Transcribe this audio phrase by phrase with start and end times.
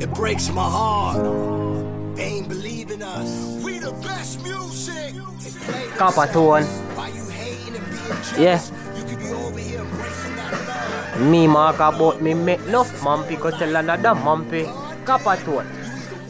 [0.00, 2.16] It breaks my heart.
[2.16, 3.62] They ain't believing us.
[3.62, 5.12] We the best music.
[6.00, 6.64] Kapatone.
[8.38, 8.60] Yeah.
[11.20, 14.64] Me mark about me make enough mumpy cause tell another mumpy.
[15.04, 15.66] Kapatone.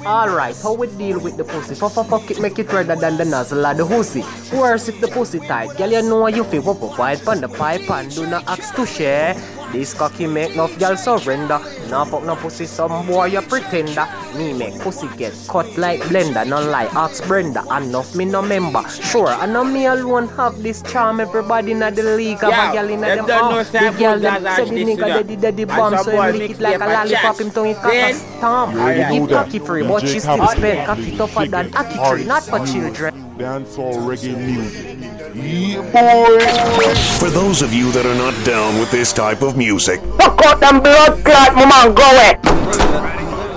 [0.05, 1.77] Alright, how we deal with the pussy?
[1.77, 4.25] Fuck, fuck, fuck it, make it redder than the nozzle of the hussy.
[4.57, 5.77] Worse if the pussy tight.
[5.77, 8.85] Girl, you know you feel up, wide on the pipe and do not ask to
[8.85, 9.37] share.
[9.73, 11.61] This cocky make enough girl surrender.
[11.91, 14.05] Now fuck no pussy, some boy you pretender.
[14.37, 16.45] Me make pussy get cut like blender.
[16.47, 17.63] No lie, ask Brenda.
[17.77, 18.83] Enough me no member.
[18.89, 21.21] Sure, I know me alone have this charm.
[21.21, 23.67] Everybody in the league have Yeah, a girl in them them don't know arm.
[23.71, 25.07] The I'm girl them as say the nigga you know.
[25.09, 25.97] daddy daddy And bomb.
[25.99, 27.09] So boy him lick it like a lollipop.
[27.37, 27.41] chat.
[27.41, 28.75] Him tongue it cock Then- a stamp.
[28.75, 32.25] Yeah, He give cocky free, DJ but she still spend cocky tougher than cocky tree.
[32.25, 33.35] Not for children.
[33.39, 35.00] Dance all reggae music.
[35.35, 36.95] Yeah, boy.
[37.21, 40.59] For those of you that are not down with this type of music, Fuck out
[40.59, 42.35] them blood clot, my man, go away.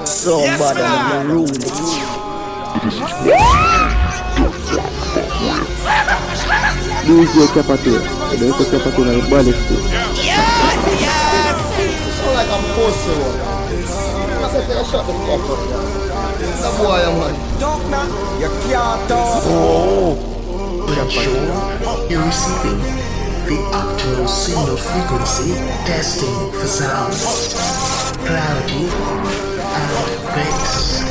[0.06, 1.50] So bad I'm the rude.
[7.08, 8.06] DJ Capatura.
[8.38, 9.82] DJ Capatura is ballistic.
[12.14, 13.38] Sound like I'm pussy, one.
[14.44, 15.60] I said, take a shot the fuck up.
[16.62, 17.34] That boy, man.
[17.60, 20.33] Don't knock, you can't talk.
[20.86, 22.80] But ensure you're receiving
[23.48, 25.54] the optimal signal frequency
[25.86, 27.14] testing for sound,
[28.26, 28.86] clarity,
[29.80, 29.90] and
[30.36, 31.02] bass.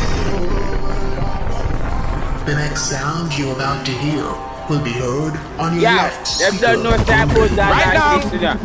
[2.47, 4.25] The next sound you're about to hear
[4.69, 6.67] will be heard on your Yeah, left them speaker.
[6.73, 8.57] don't know say I put that Right now, like this, you know.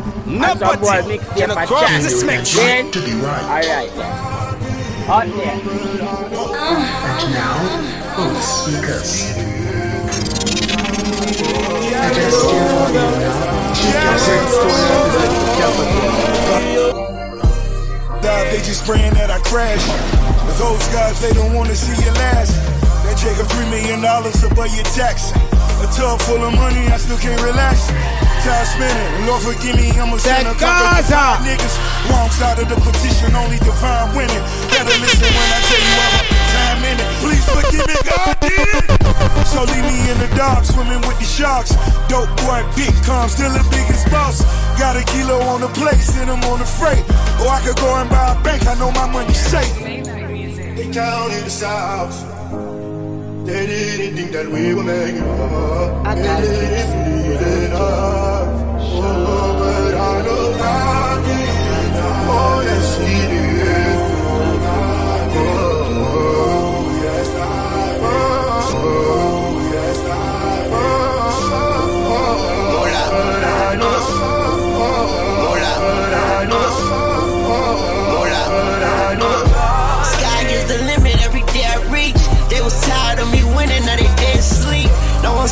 [0.49, 2.55] And some nobody can cross this mix.
[2.55, 3.44] Then, to the right.
[3.44, 3.92] alright,
[5.08, 5.55] Out there.
[7.21, 7.58] And now,
[8.17, 9.56] both speakers.
[18.58, 19.84] They just praying that I crash.
[20.45, 22.58] But those guys, they don't wanna see you last.
[23.06, 25.31] That Jacob three million dollars above your tax.
[25.78, 27.88] A tub full of money, I still can't relax.
[28.42, 30.58] Time spinning, Lord forgive me, I'm a sinner.
[30.58, 31.05] Five
[31.45, 31.76] niggas,
[32.10, 34.44] wrong side of the petition, only divine winning.
[34.73, 36.27] Better listen when I tell you I'm
[36.77, 37.08] a time in it.
[37.21, 39.48] Please forgive me, God did it.
[39.48, 41.71] So leave me in the dark, swimming with the sharks.
[42.10, 44.43] Dope boy, big calm, still the biggest boss.
[44.80, 47.04] Got a kilo on the plate, send them on the freight.
[47.42, 49.76] Or I could go and buy a bank, I know my money's safe.
[49.80, 52.15] They counted the south.
[53.45, 56.15] They didn't think that we were making it.
[56.15, 58.58] They didn't believe in us.
[58.99, 61.49] Oh, but I know God did.
[62.30, 63.86] Oh, yes, He did.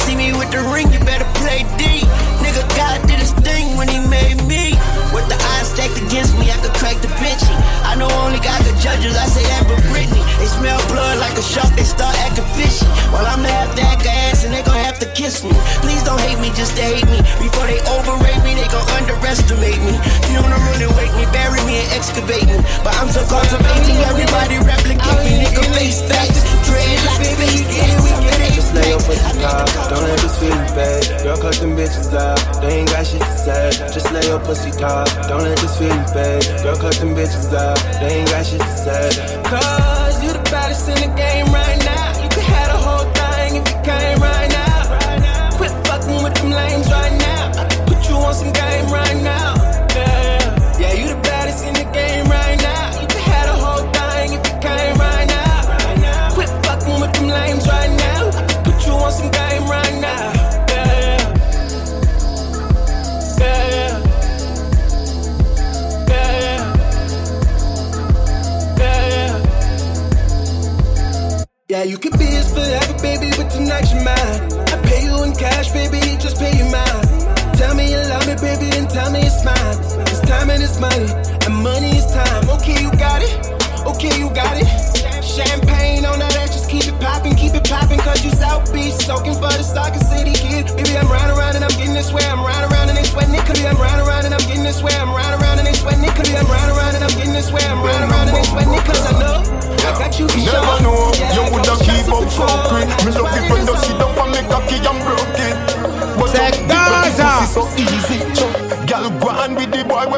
[0.06, 2.06] See me with the ring, you better play D.
[2.44, 4.75] Nigga, God did his thing when he made me.
[5.76, 7.52] Stacked against me, I could crack the Vinci.
[7.84, 10.24] I know only God the judges, I say Amber Brittany.
[10.40, 12.88] They smell blood like a shark, they start acting fishy.
[13.12, 15.52] While I'm gonna have to act ass and they gon' have to kiss me.
[15.84, 17.20] Please don't hate me just to hate me.
[17.44, 20.00] Before they overrate me, they gon' underestimate me.
[20.32, 22.56] Funeral and wake me, bury me and excavate me.
[22.80, 25.44] But I'm so cultivating, everybody replicate me.
[25.44, 28.56] Nigga face facts, dreadlocks, face yeah, we get it.
[28.56, 29.68] Just lay your pussy down.
[29.92, 31.20] Don't let this feeling fade.
[31.20, 32.40] Girl, cut them bitches out.
[32.64, 33.76] They ain't got shit to say.
[33.92, 35.04] Just lay your pussy down.
[35.28, 36.64] Don't let this feeling fade.
[36.64, 37.78] Girl, cut them bitches out.
[38.00, 39.42] They ain't got shit to say.
[39.44, 42.15] Cause you the baddest in the game right now.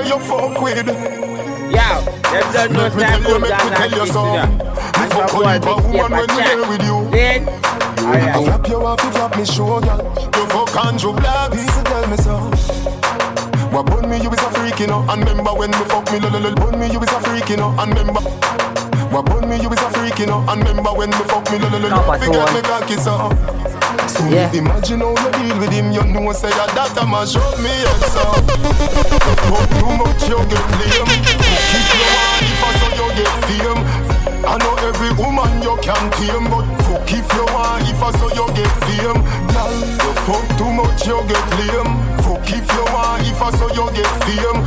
[0.07, 0.87] You fuck with.
[1.67, 4.61] Yeah, Yo, them don't know time you, goes make me tell and you to something.
[4.97, 6.97] And fuck some boy on you, big woman, when and there with you.
[7.11, 7.49] Then,
[8.07, 9.83] I flap you off, you flap me girl.
[10.35, 12.35] You fuck Andrew Black, people tell me so.
[13.71, 15.05] What bun me, you is a freak, you know.
[15.09, 17.75] And remember when me fuck me, lol, bun me, you is a freak, you know.
[17.77, 18.21] And remember.
[19.11, 20.43] What bun me, you is a freak, you know.
[20.47, 23.66] And remember when me fuck me, lol, Kappa forget me cocky, so.
[24.07, 24.49] So Yeah.
[24.53, 27.69] imagine how you deal with him, you know, say that that a mash up me
[27.69, 28.23] head, so.
[29.47, 31.07] Fuck too much, you get lame.
[31.07, 33.81] Fuck if you want, if I saw you get fame.
[34.47, 38.29] I know every woman you can tame, but fuck if you want, if I saw
[38.31, 39.19] you get fame.
[39.51, 41.91] Girl, you fuck too much, you get lame.
[42.23, 44.59] Fuck if you want, if I saw you get fame.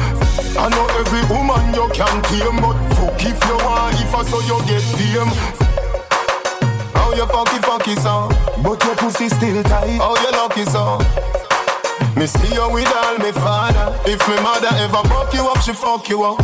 [0.61, 4.41] I know every woman you can tame, but fuck if you want, if I saw
[4.45, 5.33] you get fame.
[7.11, 8.29] How you funky fucky son,
[8.63, 9.99] but your pussy still tight.
[9.99, 11.03] How you lucky son?
[12.15, 13.99] Me see you with all me father.
[14.07, 16.39] If me mother ever fuck you up, she fuck you up.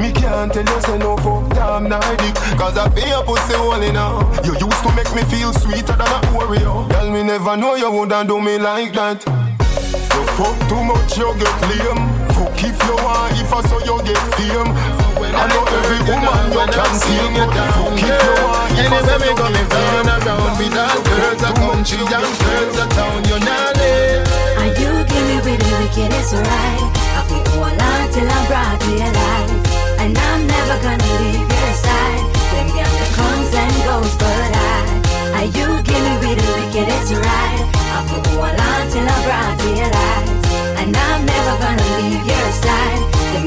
[0.00, 3.92] Me can't tell you say no fuck damn Nordic Cause I feel your pussy only
[3.92, 7.76] now You used to make me feel sweeter than a Oreo Girl, me never know
[7.76, 12.74] you woulda do me like that You fuck too much, you get lame Fuck if
[12.74, 17.22] you want, if I saw you get fame I know every woman you can see
[17.38, 21.50] Fuck if you want, if I saw you get fame around with all girls, a
[21.54, 23.78] country and girls, a town, you're not.
[23.78, 26.82] And you give me the wickedest right.
[27.14, 30.02] I feel hold on till I'm brought to your life.
[30.02, 32.26] And I'm never gonna leave your side.
[32.50, 34.82] Them that comes and goes, but I,
[35.30, 37.62] I you give me the wickedest right.
[37.86, 40.41] I feel hold on till I'm brought to your life.
[40.82, 42.98] And I'm never gonna leave your side.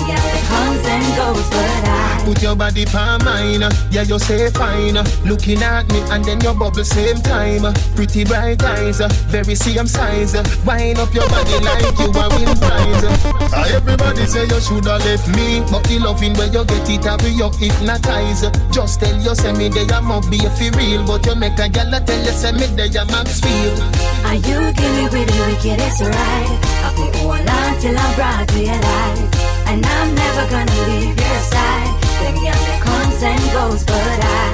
[0.07, 2.21] Girl comes and goes, but I.
[2.25, 3.61] Put your body palm mine,
[3.91, 4.95] yeah you say fine.
[5.25, 7.71] Looking at me and then your bubble same time.
[7.95, 8.97] Pretty bright eyes,
[9.29, 10.33] very same size.
[10.65, 13.05] Wind up your body like you a win prize.
[13.53, 17.21] Ah, Everybody say you shoulda left me, but the loving where you get it have
[17.21, 18.41] you hypnotize.
[18.71, 21.59] Just tell you say me they a must be a for real, but you make
[21.59, 23.77] a gal tell you say me they a max feel.
[24.25, 26.59] Are you give me with the wickedest right.
[26.81, 29.21] I feel hold on till I'm brought to your life.
[29.69, 31.89] And I'm never gonna leave your side.
[32.21, 34.47] Them girl that comes and goes, but I,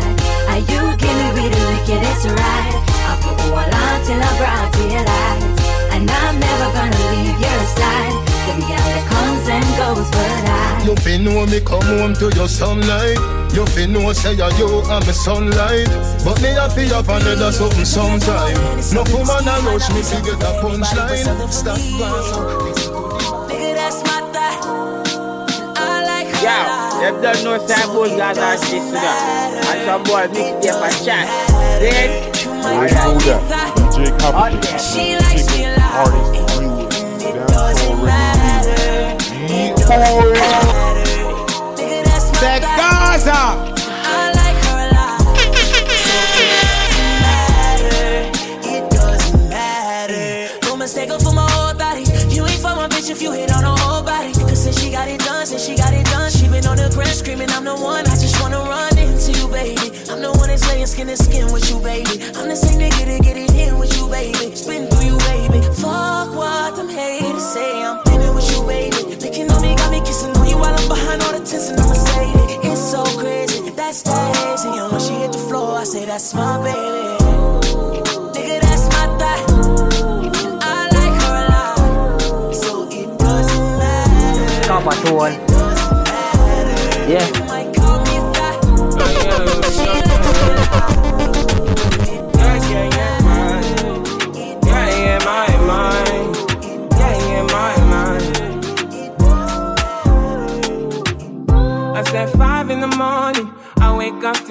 [0.53, 2.75] I you give me with the wickedest right.
[3.07, 5.45] I feel hold on till I'm brought to your life.
[5.93, 8.15] And I'm never gonna leave your side.
[8.47, 10.85] Them girl that comes and goes, but I.
[10.87, 13.40] You fi know me come home to your sunlight.
[13.53, 15.89] You fi know say ya you are my sunlight.
[16.23, 18.55] But me a fi have another something sometime.
[18.93, 21.51] No woman a rush me fi get a punchline.
[21.51, 21.77] Stop
[23.51, 24.55] Nigga, that's my thigh.
[25.75, 26.43] I like her.
[26.47, 29.51] Yo, them don't know time goes down and shit to that.
[29.67, 31.27] And some boy mix step and chat.
[31.81, 32.09] Then,
[32.63, 32.91] alright.
[33.91, 34.77] DJ Copper, yeah.
[34.77, 36.07] She likes me a lot.
[36.07, 36.87] artist, music,
[37.27, 39.17] It doesn't matter.
[39.51, 39.75] It
[43.21, 43.31] thigh.
[43.31, 43.91] Gaza.
[44.03, 45.21] I like her a lot.
[46.05, 46.13] So
[48.73, 49.81] it doesn't matter.
[53.11, 54.31] If you hit on whole body.
[54.31, 56.89] Cause since she got it done, since she got it done, she been on the
[56.93, 58.07] ground screaming, I'm the one.
[58.07, 59.91] I just wanna run into you, baby.
[60.09, 60.21] I'm
[60.67, 62.10] laying skin to skin with you, baby.
[73.91, 74.69] That's crazy.
[74.79, 76.77] And when she hit the floor, I say that's my baby.
[78.33, 79.01] Nigga, that's my.
[80.63, 84.67] I like her a lot, so it doesn't matter.
[84.67, 85.45] Kappa tone.
[85.47, 87.11] Doesn't matter.
[87.11, 87.40] Yeah.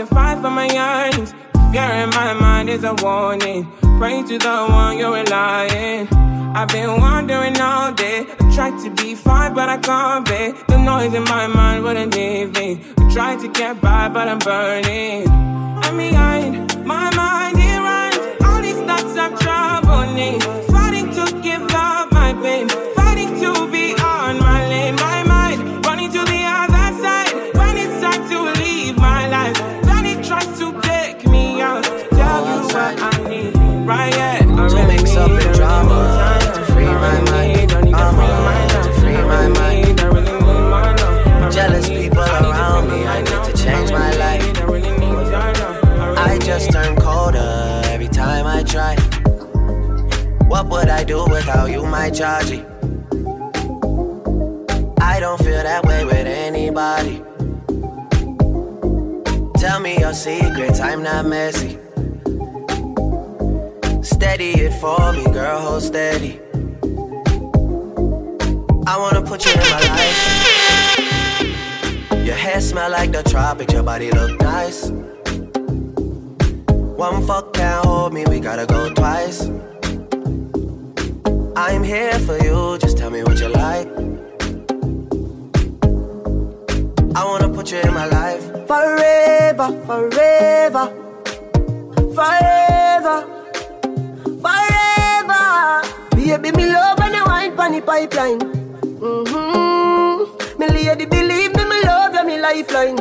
[0.01, 1.35] To fight for my yearnings.
[1.73, 3.71] Fear in my mind is a warning.
[3.99, 6.09] Pray to the one you're relying.
[6.57, 8.27] I've been wandering all day.
[8.41, 10.53] I tried to be fine, but I can't be.
[10.69, 12.81] The noise in my mind wouldn't leave me.
[12.97, 15.29] I tried to get by, but I'm burning.
[15.85, 18.43] And behind my mind, it runs.
[18.47, 20.70] All these thoughts of troubling.
[32.75, 33.57] What I need.
[33.87, 37.57] Right yet, I To really mix up the drama, to free I my mind.
[37.57, 39.87] need, I need to I'm free to free my mind.
[39.87, 41.27] need, I really need my love.
[41.27, 44.61] I really Jealous people I need to around me, I need to change my life.
[44.61, 45.85] I really need your love.
[46.19, 48.97] I I really just turn colder every time I try.
[50.49, 52.65] What would I do without you, my Chargy?
[55.01, 57.23] I don't feel that way with anybody.
[59.59, 61.80] Tell me your secrets, I'm not messy.
[64.21, 66.39] Steady it for me, girl, hold steady.
[68.87, 70.21] I wanna put you in my life.
[72.27, 74.91] Your hair smell like the tropics, your body look nice.
[77.01, 79.49] One fuck can't hold me, we gotta go twice.
[81.57, 83.89] I'm here for you, just tell me what you like.
[87.17, 88.45] I wanna put you in my life.
[88.67, 90.93] Forever, forever,
[92.15, 93.40] forever,
[94.41, 95.83] forever.
[96.15, 98.41] Baby, me love when you wine pon the pipeline.
[99.01, 100.59] Mm-hmm.
[100.59, 102.97] Me lady, believe me, me love you, me lifeline.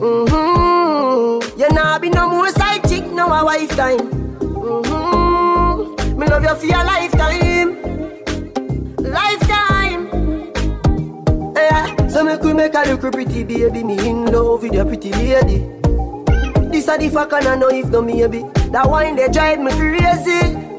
[0.00, 1.60] Mm-hmm.
[1.60, 4.00] You nah be no more side chick, no a wife time.
[4.40, 6.18] Mm-hmm.
[6.18, 7.76] Me love you for your lifetime,
[8.98, 10.08] lifetime.
[11.54, 12.08] Yeah.
[12.08, 15.58] So me could make a look pretty baby, me in love with your pretty lady.
[16.70, 18.44] This a the fuck and I know if no maybe.
[18.72, 20.73] That wine they drive me crazy.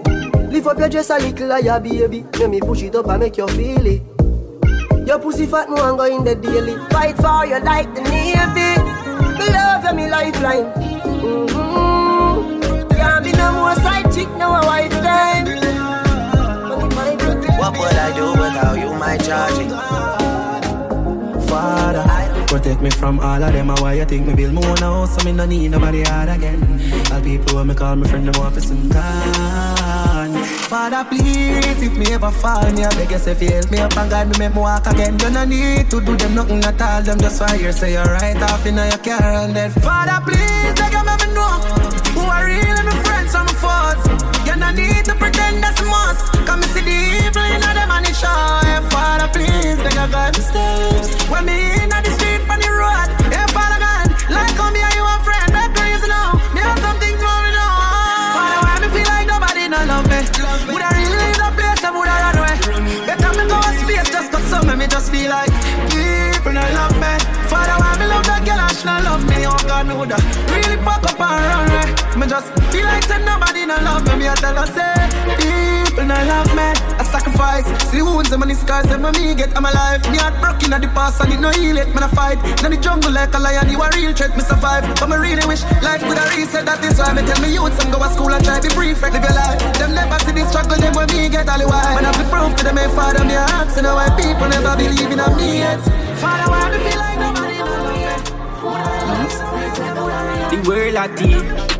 [0.55, 2.25] Lift up your dress a little higher, baby.
[2.39, 4.01] Let me push it up and make you feel it.
[5.05, 6.77] Your pussy fat, no one go in the daily.
[6.91, 8.79] Fight for you like the navy.
[9.37, 10.71] Me love you, me lifeline.
[11.19, 12.87] Mm-hmm.
[12.87, 15.45] Can't be no more side chick, no a wife time.
[17.59, 19.71] What would I do without you, my charging?
[21.49, 22.05] Father,
[22.47, 23.67] protect me from all of them.
[23.67, 25.17] Why you think me build my own house?
[25.17, 26.63] So me no need nobody hard again.
[27.11, 30.24] All people when me call me friend, them want for some time.
[30.67, 33.95] Father, please, if me ever fall, me I beg you say you help me up
[33.97, 35.17] and God me make me walk again.
[35.19, 37.03] You no need to do them nothing at all.
[37.03, 40.91] Them just fire say you're right off in your car and then Father, please, beg
[40.91, 41.61] you make me know
[42.17, 44.01] who are really my friends and my foes.
[44.47, 46.33] You no need to pretend that's a must.
[46.49, 46.97] Come and see the
[47.29, 48.33] evil in them and it show.
[48.89, 51.29] Father, please, beg you God steps.
[51.29, 53.24] When me in the street on the road,
[64.85, 65.49] me just feel like
[65.89, 67.44] people no love me.
[68.85, 69.45] No love me?
[69.49, 70.17] Oh God, me woulda
[70.53, 71.89] really pop up and run away.
[72.15, 74.15] Me just feel like say nobody no love me.
[74.15, 74.93] Me I tell her say
[75.41, 76.69] people no love me.
[76.95, 79.51] I sacrifice, see wounds and many scars that me get.
[79.57, 80.05] I'm alive.
[80.11, 81.89] Me heart broken at the past and it no heal it.
[81.93, 82.39] Man I fight.
[82.61, 84.37] Now the jungle like a lion, you a real threat.
[84.37, 86.65] Me survive, but me really wish life could have reset.
[86.65, 89.01] That is why me tell me youth some go to school and try to brief,
[89.01, 89.59] live your life.
[89.81, 91.95] Them never see the struggle, them when me get all the while.
[91.97, 95.11] Man I to prove to them, hey, father, me ask, and why people never believe
[95.11, 95.81] in me yet.
[96.21, 97.44] Father, why me feel like nobody
[100.67, 101.75] world a teach.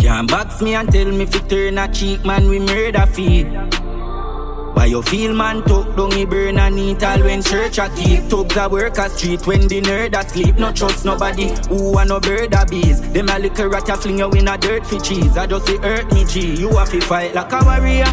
[0.00, 2.48] Can't box me and tell me fi turn a cheek, man.
[2.48, 3.46] We murder feed.
[4.74, 8.56] Why you feel man talk down me burn and eat when church a keep Thugs
[8.56, 12.20] a work a street when the nerd a sleep No trust nobody who a no
[12.20, 15.36] bird a bees Them a little rat a fling you in a dirt for cheese
[15.36, 18.04] I just say hurt me G You have to fight like a warrior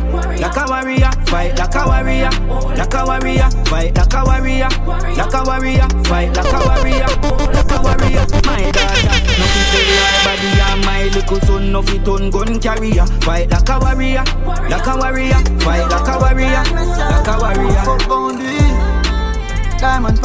[0.41, 2.29] Like a warrior Fight like a warrior
[2.75, 4.69] Like a warrior Fight like a warrior
[5.15, 7.07] Like a warrior Fight like a warrior
[7.53, 12.07] Like a warrior My daughter Nothing say my body and my little son No fit
[12.07, 14.23] on gun carrier Fight like a warrior
[14.69, 16.36] Like a warrior Fight like a warrior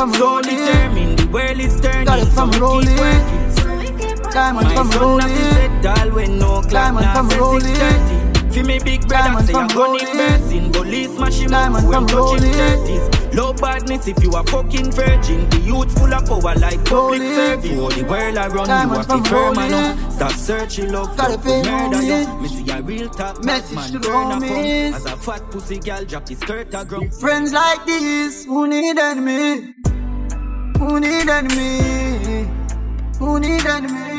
[0.03, 2.07] from so determined, the world is turning.
[2.07, 2.97] Got it from so rolling.
[4.33, 5.29] Diamond from rolling.
[5.29, 7.77] have to settle when no clock Diamond from rolling.
[7.77, 8.53] 6:30.
[8.53, 10.73] Fi me big brother say from a gun in rolling.
[10.73, 12.53] police up Diamond from touching rolling.
[12.53, 13.35] thirties.
[13.35, 15.49] Low badness if you a fucking virgin.
[15.51, 17.35] The youth full of power like public Rolling.
[17.37, 17.77] service.
[17.79, 20.13] For the world around you Diamond have from to firm up.
[20.13, 22.41] Stop searching love, Gotta love pay to murder you.
[22.43, 24.43] Me see a real top Message man to turn up.
[24.43, 27.15] As a fat pussy girl drop the skirt a ground.
[27.15, 29.75] Friends like these, who need enemy?
[30.83, 32.49] Who need enemy?
[33.21, 34.17] Who need enemy?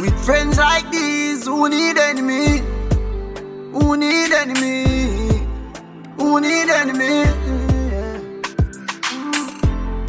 [0.00, 2.62] With friends like these, who need enemy?
[3.74, 5.46] Who need enemy?
[6.16, 7.28] Who need enemy?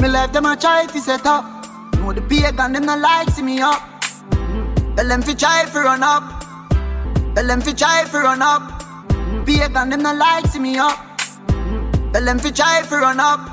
[0.01, 1.43] Me life them a try fi set up.
[1.95, 3.81] Know the pagan them not like see me up.
[4.95, 6.45] Tell them fi try fi run up.
[7.35, 8.83] Tell them fi try fi run up.
[9.45, 10.97] Pagan them not like see me up.
[12.13, 13.52] Tell them fi try fi run up.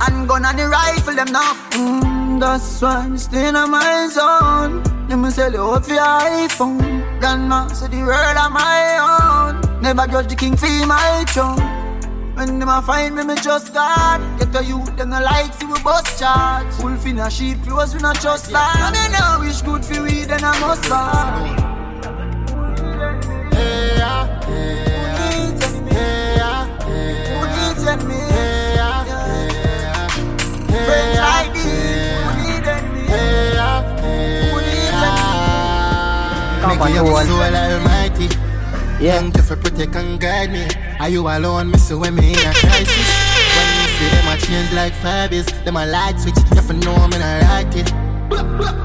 [0.00, 1.54] And gun on the rifle them now.
[1.70, 4.82] Mm, that's why I'm staying on my zone.
[5.08, 7.20] Let me sell you up for your iPhone.
[7.20, 9.82] Grandma say the world on my own.
[9.82, 11.58] Never judge the king for my throne.
[12.36, 14.20] When them a find me, me just God.
[14.38, 16.66] Get to youth, them no like see we bust charge.
[16.80, 18.76] Wolf in a sheep clothes, we not trust that.
[18.76, 21.77] I mean, now wish good for we, then I must start.
[36.78, 37.26] Kapatone.
[37.26, 38.28] soul almighty.
[39.02, 39.20] Yeah.
[39.20, 40.66] Young to protect and guide me.
[41.00, 43.08] Are you alone, miss when me in a crisis?
[43.56, 46.94] When you see them a change like fabis, them a light switch, you for know
[46.94, 47.92] I'm in a it.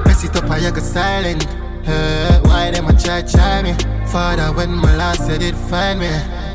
[0.03, 1.45] Press it up you go silent.
[1.85, 3.73] Uh, why them a try try me?
[4.07, 6.09] Father, when my last said it find me.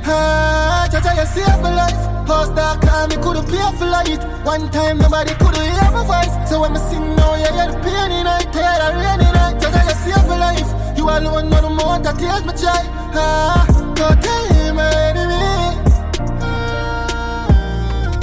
[0.07, 2.27] Ah, Jaja, you save my life.
[2.27, 4.23] Post dark and me couldn't pay for light.
[4.45, 6.49] One time nobody could hear my voice.
[6.49, 9.21] So when me sing now, you hear the pain in night, you hear the rain
[9.27, 9.57] in night.
[9.61, 10.78] Jaja, you save my life.
[11.09, 12.53] You alone know the more that tears my.
[13.17, 13.65] Ah,
[13.97, 15.41] go tell him my enemy.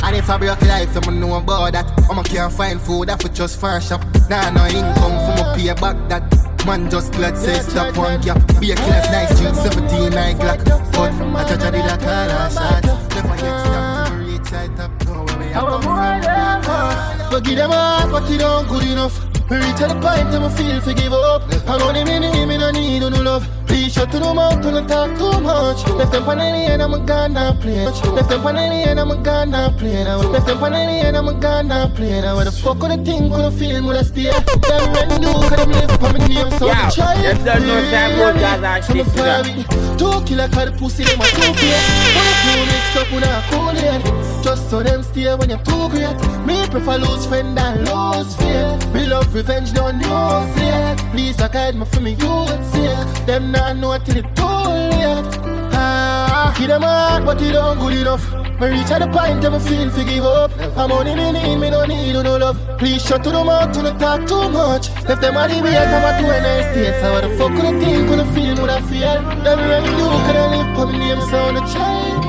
[0.06, 1.88] And if I break life, someone know about that.
[2.12, 4.06] I'ma can't find food, I for just fire shop.
[4.30, 6.24] Nah, no income for my pay back that.
[6.68, 8.38] Man just glad say stop one gap.
[8.60, 10.63] Be a killer's nice street, 17 nine Glock.
[10.94, 12.84] But I judge I did a call a shot.
[13.15, 14.92] Never get stuck, never reach I top.
[15.06, 17.32] No way I come from.
[17.32, 19.35] Forgive them all, but it don't good enough.
[19.50, 21.44] Reach at the point that I feel for give up.
[21.70, 23.48] I know them in the me no need no love.
[23.68, 25.86] Please shut to the mouth, don't talk too much.
[25.90, 27.94] Left them on any end, I'm a gun now playing.
[28.16, 30.08] Left them on any end, I'm a gun now playing.
[30.08, 32.24] Left them on any end, I'm a gun now playing.
[32.24, 34.24] Where the fuck could I think, could I feel, would I stay?
[34.34, 37.22] Them red do, could I live for me name, so I try.
[37.22, 41.22] them don't know time about jazz and So me shit, Two killer car pussy, them
[41.22, 41.86] a two face.
[42.18, 44.35] One two mixed up with a cool head.
[44.46, 46.16] Just so them stay when you're too great.
[46.46, 48.94] Me prefer lose friend than lose faith.
[48.94, 50.96] Me love revenge, don't know fear.
[51.10, 53.25] Please I guide me for me youth sake.
[53.25, 55.25] Them not know till it too late.
[55.74, 58.24] Ah, give them heart, but it don't good enough.
[58.60, 60.52] Me reach at the point that me feel to give up.
[60.78, 62.60] I'm only me need, me don't need no love.
[62.78, 64.94] Please shut to the mouth, to not talk too much.
[65.10, 67.02] Left them at the way, I come out to a nice state.
[67.02, 69.22] So what the fuck could I think, could I feel, would I feel?
[69.42, 72.25] Them really do, could I live for me name, sound a child.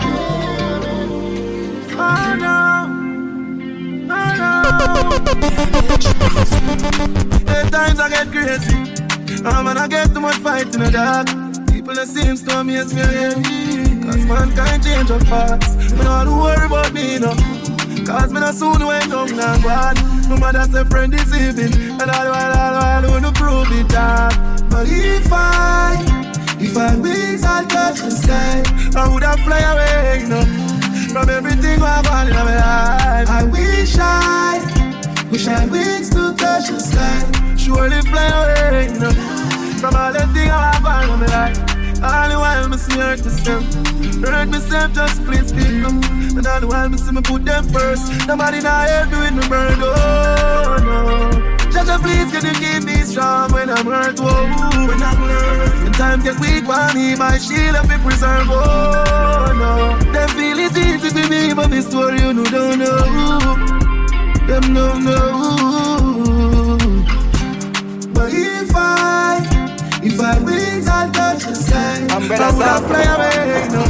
[1.99, 2.87] Oh no.
[7.49, 8.77] At times I get crazy.
[9.47, 11.27] Oh get too much fight in the dark.
[11.69, 14.05] People that seem to as me heavy.
[14.05, 15.77] Cause mankind change up fast.
[15.93, 17.33] Me don't worry about me no.
[18.05, 19.97] Cause me not soon when down and.
[20.29, 21.73] No matter say friend deceiving.
[22.01, 24.37] And all while, all while, wanna prove it that.
[24.69, 25.97] But if I,
[26.61, 28.97] if I wings, I'll touch the.
[28.97, 30.66] I would have fly away, know.
[31.17, 33.31] From everything I've had in my life.
[33.31, 34.61] I wish I,
[35.31, 37.57] wish I wings to touch the sky.
[37.57, 39.13] Surely fly away, you know.
[39.81, 41.57] From all the things I've had in my life.
[42.05, 43.65] All the while, me see hurt myself.
[44.21, 45.97] Hurt myself, just please people.
[46.37, 48.13] And all the while, me see me put them first.
[48.29, 51.57] Nobody now help me with me burn, oh no.
[51.73, 54.45] Jaja, please, can you keep me strong when I'm hurt, whoa.
[54.85, 55.83] When I'm hurt.
[55.83, 60.13] When time get weak, for me, my shield up be preserved, oh no.
[60.13, 62.99] Them feel it easy to but this story you know don't know.
[64.47, 66.79] Them don't know.
[68.15, 69.41] But if I,
[70.03, 72.07] if I wings, I'll touch the sky.
[72.11, 72.87] I would have sound.
[72.87, 73.89] fly away, know,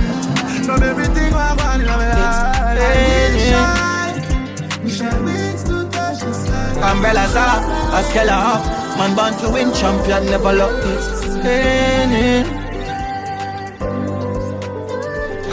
[0.64, 2.76] from everything I've had in my life.
[2.78, 2.92] I
[3.34, 6.90] wish I, wish I wings to touch the sky.
[6.90, 7.62] Umbrellas off,
[7.94, 8.64] a scale off.
[8.98, 12.55] Man born to win, champion never lost it.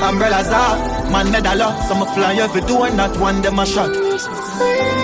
[0.04, 1.82] Umbrellas off, man medal up.
[1.88, 5.03] Some fly every door, not one them a shot.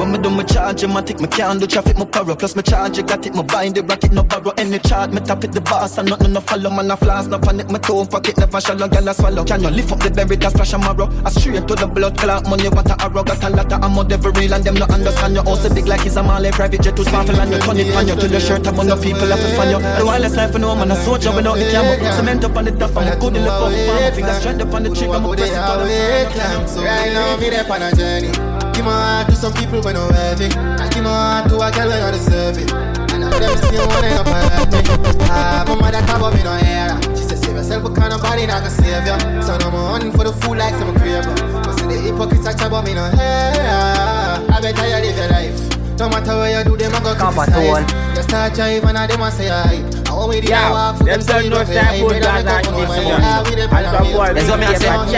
[0.00, 2.34] When me do my charge, my me can't do traffic, my power.
[2.34, 5.12] Plus me charge, you got it, my bind the bracket, no borrow any chart.
[5.12, 6.70] Me tap it the boss, and nothing no follow.
[6.70, 9.44] Man a flash, no panic, my toe pocket never shallow, girl a swallow.
[9.44, 11.04] Can you lift up the berry, that splash a marrow?
[11.26, 13.22] A straight to the blood clot, money what a arrow.
[13.22, 15.42] Got a lot of ammo, devil real, and them no understand you.
[15.42, 18.08] Also big like it's a Malay private jet to sparkle, and you turn it on
[18.08, 19.80] you till your shirt, I'm on no people have to find you.
[20.00, 22.00] The wireless life, know, man a soldier without the camera.
[22.16, 23.76] Cement up on the duff, I'm good in the phone.
[24.16, 27.50] Fingers straight up on the trigger, I'm a press it on the Right now, me
[27.50, 28.49] there on a journey.
[28.80, 30.46] Give my heart to some people when I'm heavy.
[30.56, 32.72] I give my heart to a girl when I deserve it.
[33.12, 34.80] And I them still wanna up hurt me.
[35.28, 36.96] Ah, my mother talk about me no her.
[37.14, 39.42] She said save yourself, but kind of body not gonna save you.
[39.44, 41.28] So more hunting for the fool like some craver.
[41.62, 44.48] But see the hypocrites a chat me no hear.
[44.48, 45.60] I better you live your life.
[45.98, 48.16] No matter where you do, them I go criticize.
[48.16, 49.99] You start jive and I them a say hype.
[50.20, 52.00] I want me to Yeah, them don't know don't time hype.
[52.00, 53.06] for Better that and for no this money.
[53.08, 53.24] one.
[53.48, 54.86] We And some boy, That's what me I say.
[54.92, 55.12] Cause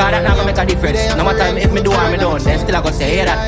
[0.00, 1.16] that not gonna make a difference.
[1.16, 3.38] No matter if me do or me don't, then still I go say, hear that.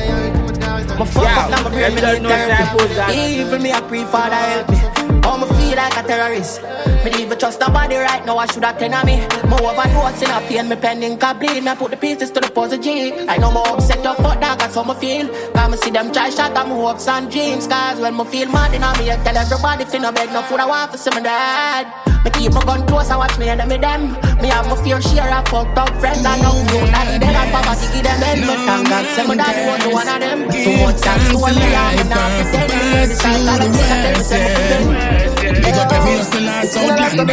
[0.99, 3.09] My fuck Yeah, up, now my brain, me don't know time for that.
[3.09, 3.41] therapy.
[3.41, 5.21] Even me, I pray that help me.
[5.25, 6.61] Oh, me feel like a terrorist.
[7.03, 9.17] Me even trust nobody right now, I should have ten on me.
[9.47, 11.63] More overdose in a pain, me pending can bleed.
[11.63, 13.13] Me put the pieces to the puzzle G.
[13.27, 15.27] I know more upset up, fuck that, that's how me feel.
[15.53, 17.67] Cause me see them try shot at my hopes and dreams.
[17.67, 20.59] Cause when me feel mad in me, I tell everybody, if no beg no food,
[20.59, 22.05] I want for some of that.
[22.25, 24.13] Me keep my gun close and watch me enemy them.
[24.41, 26.89] Me have my fair share of fucked up friends and no food.
[26.89, 28.41] Daddy dead and poverty give them end.
[28.41, 30.39] Me thank God, say my daddy was one of them.
[30.49, 32.73] Too much time me and me not pretend.
[32.73, 35.34] Me hear the sound of the kiss and tell me say me.
[35.53, 37.27] Big up every hustler South London.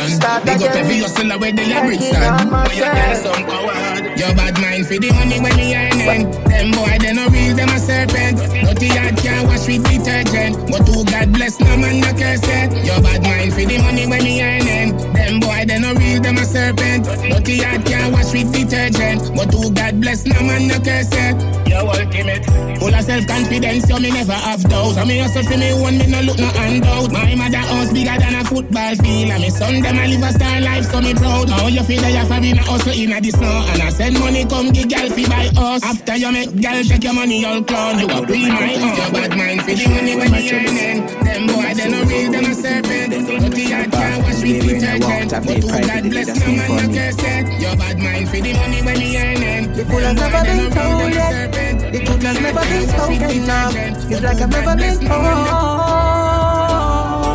[0.45, 2.51] Big up every hustler where the lyrics stand.
[2.51, 4.19] But you tell some coward.
[4.19, 6.31] Your bad mind for the money when you earning.
[6.45, 8.37] Them boy they no real, them a serpent.
[8.39, 10.57] Dirty yard can't wash with detergent.
[10.71, 12.87] But who God bless no man no curse it.
[12.87, 14.97] Your bad mind for the money when you earning.
[15.13, 17.05] Them boy they no real, them a serpent.
[17.07, 19.35] Dirty yard can't wash with detergent.
[19.35, 21.35] But who God bless no man no curse it.
[21.69, 22.45] You're ultimate.
[22.79, 24.99] Full of self confidence, you me never have doubt.
[24.99, 27.11] I me hustle for me one, me no look no handout.
[27.13, 29.31] My mother house bigger than a football field.
[29.31, 31.49] And me son them a live a star life, so me proud.
[31.49, 33.67] Now you feel that you're for me no hustle in the snow.
[33.73, 35.83] And I send money come get girl fi buy us.
[35.83, 37.99] After you make girl take your money, you'll clown.
[37.99, 38.97] You a be my own.
[38.97, 41.01] Your bad mind for the money when you earning.
[41.25, 43.11] Them boy they no real, them a serpent.
[43.13, 45.31] Dirty yard can't wash with detergent.
[45.33, 47.61] But who God bless no man no curse it.
[47.63, 49.73] Your bad mind for the money when you earning.
[49.73, 51.53] The fool has never been told yet.
[51.93, 53.69] The truth has never been spoken now.
[53.73, 54.97] It's like I've never been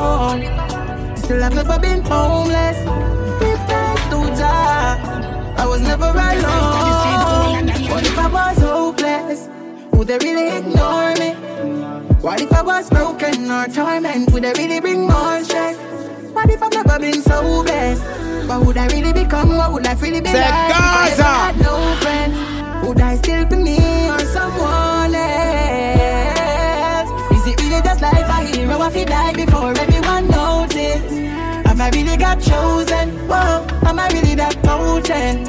[0.08, 0.42] home.
[1.18, 2.78] Still I've never been homeless.
[3.50, 4.98] If thanks to Jah,
[5.58, 7.68] I was never alone.
[7.92, 9.50] What if I was hopeless?
[9.94, 11.32] Would they really ignore me?
[12.22, 14.32] What if I was broken or torment?
[14.32, 15.78] Would they really bring more stress?
[16.34, 18.04] What if I've never been so blessed?
[18.48, 19.58] What would I really become?
[19.58, 20.72] What would I really be Say like?
[20.72, 22.88] If I had no friends?
[22.88, 24.87] Would I still be me or someone
[31.88, 33.16] I really got chosen?
[33.32, 35.48] Whoa, am I really that potent?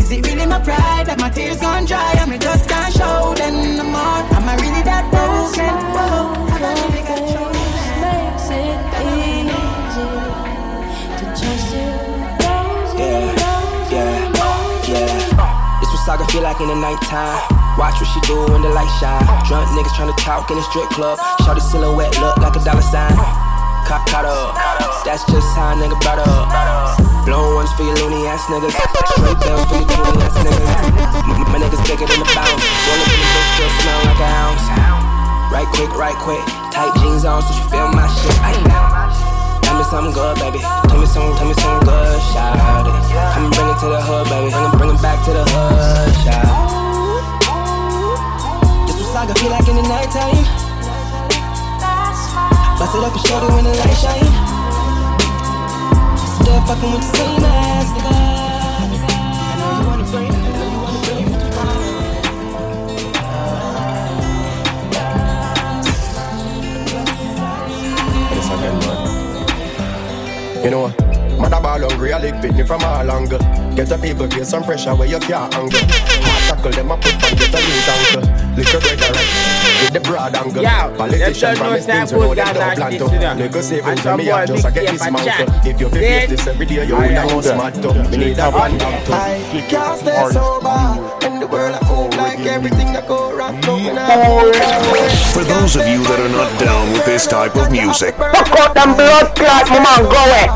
[0.00, 3.36] Is it really my pride that my tears gone dry and me just can't show
[3.36, 4.20] them no more?
[4.32, 5.76] Am I really that broken?
[5.92, 8.00] Whoa, have I really got chosen?
[8.00, 8.80] Makes it
[9.12, 10.08] easy
[11.20, 11.92] to trust you.
[12.96, 13.28] Yeah,
[13.92, 15.84] yeah, yeah.
[15.84, 17.36] This what Saga feel like in the nighttime.
[17.76, 19.20] Watch what she do when the light shine.
[19.44, 21.20] Drunk niggas tryna talk in the strip club.
[21.44, 23.52] Shorty silhouette look like a dollar sign.
[23.84, 24.56] Caught, caught up.
[25.04, 26.48] That's just how a nigga brought up.
[27.28, 28.72] Blown ones for your loony ass niggas.
[28.72, 30.72] Straight bells for your loony ass niggas.
[31.28, 32.64] M- My niggas bigger than a bounce.
[32.64, 34.64] Roll up in the bitch, still smell like a ounce.
[35.52, 36.40] Right quick, right quick.
[36.72, 38.32] Tight jeans on so she feel my shit.
[38.40, 38.56] I
[39.62, 40.60] Tell me something good, baby.
[40.88, 42.96] Tell me something, tell me something good, shout it.
[43.36, 44.48] Come bring it to the hood, baby.
[44.48, 46.48] Bring it, bring it back to the hood, shout
[48.88, 50.63] This what Saga feel like in the nighttime.
[52.78, 54.34] Bust it up and show it when the light shine.
[56.34, 58.12] Still fucking with the same ass, nigga.
[59.38, 60.18] I know you wanna I
[70.58, 70.88] know you know,
[71.38, 73.38] mother ball hungry, I lick me from all angle.
[73.76, 75.80] Get the people feel some pressure where you can't angle.
[76.64, 78.24] Hard tackle them, I put on get a new ankle.
[78.56, 79.28] Liquor bread, alright.
[79.84, 80.62] With the broad angle.
[80.62, 82.98] Yeah, Politician promise things, time you know good them don't plan to.
[82.98, 83.38] to them.
[83.38, 86.46] Liquor savings, And and me, I just I get this for If you feel this
[86.46, 87.20] every day, you Aye, would aye.
[87.20, 88.10] have most mad.
[88.10, 89.12] Me need a one down too.
[89.12, 93.60] I can't stay sober in the world I move like everything that go wrong.
[93.60, 98.72] For those of you that are not down with this type of music, Fuck out
[98.72, 100.48] them blood clot, my man, go away.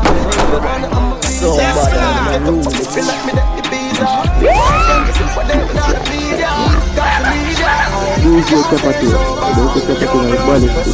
[1.21, 3.35] So bad, I'm in
[5.67, 5.78] the
[8.29, 9.09] Use your capato.
[9.57, 10.93] Don't take capato na ballistics.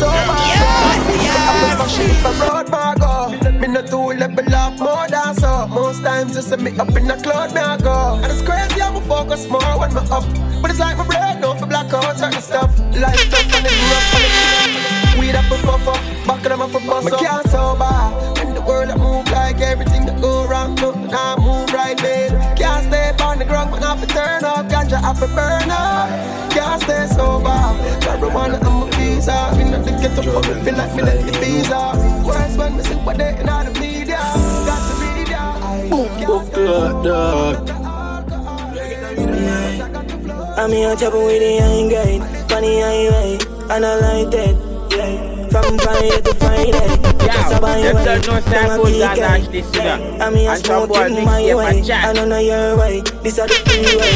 [3.60, 7.08] Me no two level up more than so Most times you see me up in
[7.08, 10.24] the cloud me I go And it's crazy how me focus more when me up
[10.62, 13.78] But it's like my brain no for black out certain stuff Life tough and it
[13.92, 17.22] rough and it Weed up and puff up Back of them up and bust up
[17.22, 21.36] Me can't sober In the world I move like everything that go wrong Nothing I
[21.40, 24.68] move right babe Can't stay on the ground but not for turn up.
[24.68, 26.10] Ganja have to burn up.
[26.52, 27.62] Can't stay sober.
[28.06, 31.26] Marijuana I'm a visa Me not to get up but me feel like me let
[31.26, 31.82] the visa
[32.26, 34.18] Words when me see what they in all the media.
[34.68, 35.42] Got the media.
[35.90, 37.70] Boom, boom, dog.
[40.58, 43.38] I'm here chopping with the young guy, funny highway,
[43.70, 44.88] and I like that.
[44.92, 45.35] Yeah.
[45.56, 46.72] From Friday to Friday,
[47.62, 49.38] by them way, don't know down a Star Food peak guys guy.
[49.40, 50.02] actually see that.
[50.02, 51.92] And some boy smoking my way.
[51.92, 53.00] I don't know your way.
[53.24, 54.12] This are the freeway.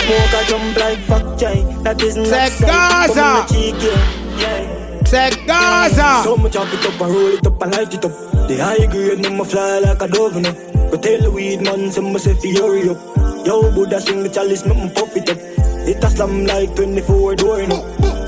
[0.00, 1.60] Smoke a jump like fuck jay.
[1.82, 2.60] That is not safe.
[2.60, 3.14] Gaza.
[3.14, 4.40] Come in the cheek, yeah.
[4.40, 5.04] yeah.
[5.04, 6.22] Say Gaza.
[6.24, 8.12] So much chop it up and roll it up and light it up.
[8.48, 10.52] The high grade number fly like a dove, no.
[10.90, 13.15] But tell the weed man, some must say hurry up.
[13.46, 15.38] Yo, Buddha sing the chalice, me puff it up.
[15.86, 17.78] It a slam like 24 door, no.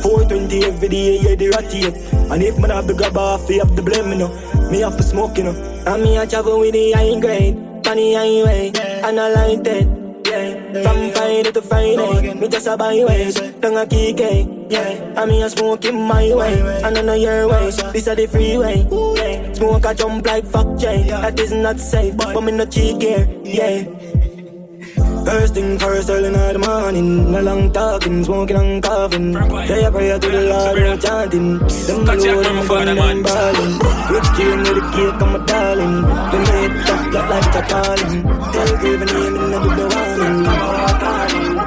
[0.01, 1.95] 420 every day, yeah, the ratty up.
[2.31, 4.71] And if man have the grab off, he have the blame, you know.
[4.71, 5.49] Me have to smoke, you.
[5.49, 7.59] And me a travel with the high grade.
[7.85, 9.99] Funny highway, and I like that.
[10.85, 14.21] From Friday to Friday, me just a byway, don't a kick
[14.71, 15.15] yeah.
[15.17, 17.77] I mean I smoke in my way, and I know your ways.
[17.93, 18.85] This is the freeway.
[19.55, 23.27] Smoke a jump like fuck J, that is not safe, but me no cheek here,
[23.43, 23.98] yeah.
[25.29, 27.31] First thing first, early in the morning.
[27.33, 29.35] No long talking, smoking and coughing.
[29.67, 31.59] Say a prayer to the Lord, no chanting.
[31.59, 33.73] Them the Lord, them fun and balling.
[34.09, 35.97] Rich king with the cake, I'm a darling.
[36.33, 38.23] Them make tough, like like a calling.
[38.55, 40.47] Tell Craven name and I do the warning.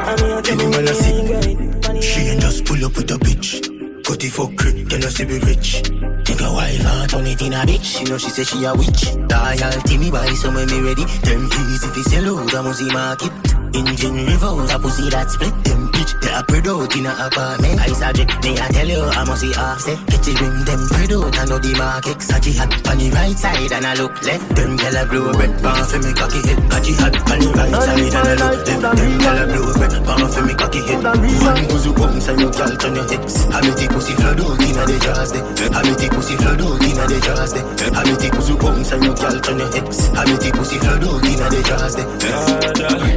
[0.01, 3.80] I mean, I tell you when I She ain't just pull up with a bitch.
[4.13, 5.81] It for crit, tell us to be rich.
[6.25, 8.01] Think a wife and turn it in a bitch.
[8.01, 9.15] You know she say she a witch.
[9.15, 11.05] Loyalty me buy some when me ready.
[11.23, 13.31] Them keys if it's yellow, the must market.
[13.73, 16.19] Engine revolve, a pussy that split them bitch.
[16.21, 17.79] They are spread out in a apartment.
[17.79, 19.99] I subject me, I tell you, I must see offset.
[20.07, 22.17] Get it ring them spread out, I know the market.
[22.17, 24.55] Sachi hat on the right side, and I look left.
[24.55, 26.59] Them tell a blue red, bomb for me cocky head.
[26.71, 28.97] Sachi hat on the right side, and I look left.
[28.97, 31.03] Them tell a blue red, bomb for me cocky head.
[31.03, 33.45] One you bounce and you girl turn your hips.
[33.51, 35.43] How me take pussy flood out in a the jaws there.
[35.71, 37.65] How me take pussy flood out in a the jaws there.
[37.91, 40.07] How me take pussy bounce and you girl turn your hips.
[40.13, 42.07] How me take pussy flood out in a the jaws there.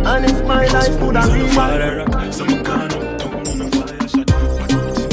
[0.05, 1.49] And if my life would have been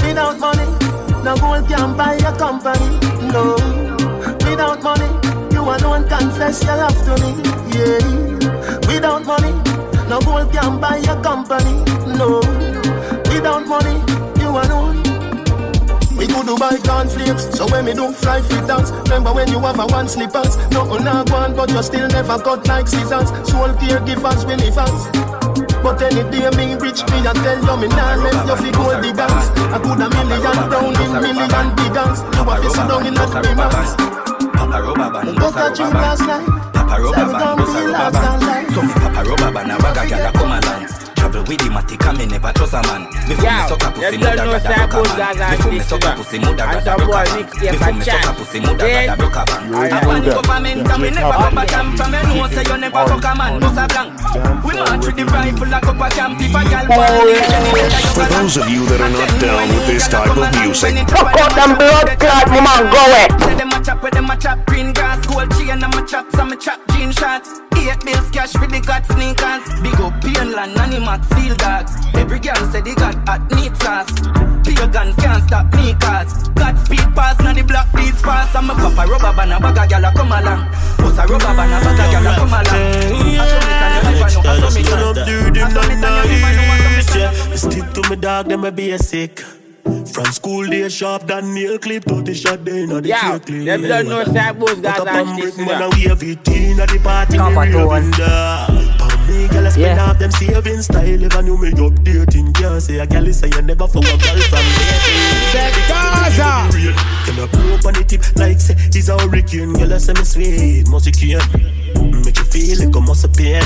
[0.03, 0.65] Without money,
[1.23, 2.99] no gold can buy a company.
[3.31, 3.55] No,
[4.45, 5.09] without money,
[5.51, 7.31] you alone confess your love to me.
[7.75, 9.51] Yeah, without money,
[10.09, 11.83] no gold can buy a company.
[12.17, 12.39] No,
[13.31, 13.99] without money,
[14.41, 15.01] you alone.
[16.17, 19.59] We could do buy cornflakes, so when we do fly fit dance Remember when you
[19.59, 23.29] have a one slippers Nothing oh, not one, but you still never cut like scissors
[23.49, 25.40] Soul caregivers, we live fast
[25.81, 29.01] but any day me rich me I tell you me nah left you fi gold
[29.01, 29.45] diggers.
[29.73, 33.25] I could a million down in million biggers You have to sit down in a
[33.55, 33.95] months.
[34.53, 36.45] Papa rubber band, Look at you last night.
[36.73, 38.73] Papa rubber band, down bust a me rubber band.
[38.73, 40.61] So me papa rubber band, a ragga gyal a come
[41.51, 43.03] with him, a tick and me never trust a man.
[43.27, 44.95] Me for me Yo, suck a pussy, them mother don't know rather say broke a
[44.95, 45.19] about man.
[45.19, 46.47] Gaza Me for me and suck a this pussy, one.
[46.47, 47.35] mother And rather some broke a boy man.
[47.35, 48.35] mix Me here for for me suck a chat.
[48.39, 49.61] pussy, mother Then- rather broke a man.
[49.71, 50.33] Yeah, I want yeah.
[50.39, 53.31] government and me never go back and from me know say you never fuck a
[53.35, 54.09] man, bust a blank.
[54.63, 58.15] We march with the rifle like up a camp if a gyal oh, want leave.
[58.15, 61.51] For those of you that are not down with this type of music, Fuck out
[61.59, 63.27] them blood clot, me man, go away.
[63.43, 66.25] Say them a chop with them a chop green grass, gold chain and my chop,
[66.31, 67.59] some chop jean shots.
[67.81, 69.65] Eight bills cash for the got sneakers.
[69.81, 71.91] Big up Painland, Animax, Field Dogs.
[72.13, 74.12] Every girl say they got hot neat sauce.
[74.65, 76.47] Pure guns can't stop me cars.
[76.54, 78.56] Got speed pass, now the block these fast.
[78.56, 80.69] I'm a papa rubber band, a bag a gyal a come along.
[80.97, 82.65] Bust a rubber band, a bag a gyal a come along.
[83.41, 85.01] I saw me can you never I saw me Stood can.
[85.01, 87.19] up, do them I saw me not can you never I saw me nice, can.
[87.21, 87.49] yeah.
[87.51, 89.39] Me Stick to my dog, them a basic.
[90.13, 93.65] From school day sharp, than nail clip, 30 shot day, now the Yo, cake clip.
[93.65, 95.82] them don't know say about Gaza Put up and on this brick, man, one.
[95.82, 97.65] and wave it in at the party, me Copper
[99.31, 99.53] raving da.
[99.53, 99.95] Girl, I spend Yeah.
[100.05, 101.23] half them saving style.
[101.23, 104.17] If I knew me updating, can't say a girl is say you never fuck a
[104.17, 105.87] girl from dating.
[105.87, 106.69] Gaza.
[107.25, 109.73] Can I pull up on the tip like say he's a hurricane?
[109.73, 111.80] Girl, I say me sweet, must you can
[112.23, 113.62] Make you feel like a must pain.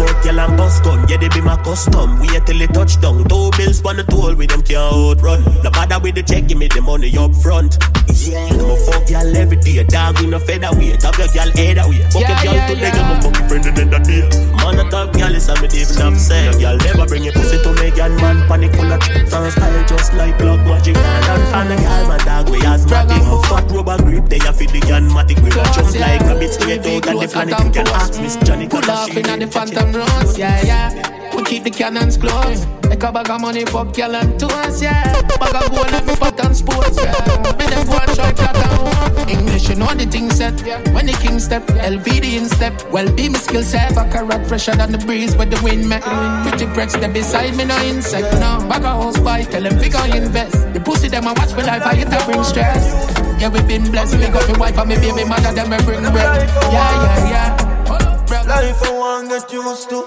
[0.00, 2.18] Fuck girl and bust gun, yeah they be my custom.
[2.20, 3.24] Wait till it touch down.
[3.28, 5.44] Two bills on the toll with them can't outrun.
[5.62, 7.76] No bother with the check, give me the money up front.
[8.20, 9.84] Yeah, I'm a fuck girl every day.
[9.84, 11.02] Dog with no featherweight.
[11.02, 12.04] Have your girl head away.
[12.12, 13.00] Fuck Yeah, your girl yeah, today, yeah.
[13.00, 14.24] I'm a fucking friend in that day.
[14.60, 16.60] Man, a top girl is a me even have sex.
[16.60, 18.44] Your girl never bring your pussy to me, girl man.
[18.48, 20.96] Panic full of tricks and style just like clock magic.
[20.96, 23.20] And I'm fan the girl, man, dog we asthmatic.
[23.24, 25.40] My fat rubber grip, they a fit the matic.
[25.40, 27.64] We a jump like rabbits straight out and the planet.
[27.64, 31.36] You can ask Miss Johnny, Pull cause off in the phantom runs, yeah, yeah.
[31.36, 32.66] We keep the cannons close.
[32.88, 35.22] Make a bag of money for girl and tours, yeah.
[35.38, 37.12] Bag of gold every pattern sports, yeah.
[37.58, 39.28] Me them go and try platinum.
[39.28, 40.54] English, you know the thing set.
[40.92, 42.74] When the king step, LVD in step.
[42.90, 43.94] Well, be my skill set.
[43.94, 46.02] Back a rock fresher than the breeze with the wind make.
[46.02, 48.66] Pretty breaks they beside me, no insect, no.
[48.68, 50.72] Bag a house buy, tell them figure invest.
[50.74, 53.29] The pussy them a watch me life, I hit to bring stress.
[53.40, 54.18] Yeah, we been blessed.
[54.18, 56.46] We got the wife and me baby mother, them we bring bread.
[56.70, 58.44] Yeah, yeah, yeah.
[58.46, 60.04] Life I want get used to.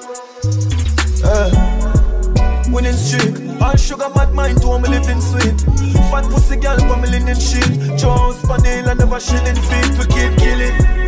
[1.26, 1.50] Uh,
[2.69, 3.34] winning streak.
[3.60, 5.60] All sugar mad mind to me living sweet.
[6.12, 7.98] Fat pussy girl for me linen sheet.
[7.98, 9.98] Jones and never shilling feet.
[9.98, 11.03] We keep killing.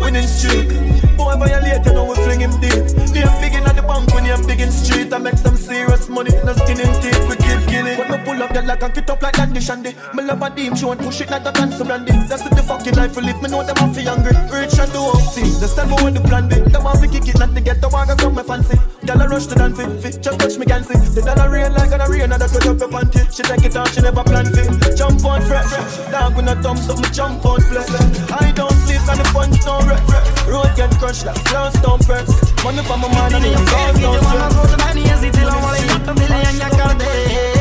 [0.00, 0.68] Winning streak.
[1.16, 2.78] Boy violate, you know we fling him deep.
[3.12, 5.12] Name big in at the bank when you're big in street.
[5.12, 7.18] I make some serious money, no skin in teeth.
[7.28, 7.98] We keep killing.
[7.98, 9.94] When me pull up, get like and get up like Dandy Shandy.
[10.14, 12.12] Me love a deem, she want push it like a dance brandy.
[12.28, 13.42] That's the fucking life we live.
[13.42, 14.36] Me know them have fi hungry.
[14.52, 15.02] Rich and do
[15.34, 15.50] see.
[15.58, 16.62] They stand me with the plan B.
[16.70, 18.78] Them want fi kick it, not to get the wagon, so me fancy.
[19.04, 20.22] Girl a rush to dance fit.
[20.22, 20.94] Just touch me can see.
[20.94, 23.26] The dollar rain like on a rain, and that put up your panty.
[23.34, 24.96] She take it off, she never plan fit.
[24.96, 25.72] Jump on fresh.
[26.14, 27.90] Dog with no thumbs up, jump on flesh.
[28.30, 30.00] I don't live and the punch don't rep
[30.46, 32.28] Road get crushed like glass don't press.
[32.64, 34.54] Money for my man and the cars don't stress.
[34.54, 36.76] You want to go Si te lo vuole io, tu mi legna a million, you
[36.76, 37.58] cadere.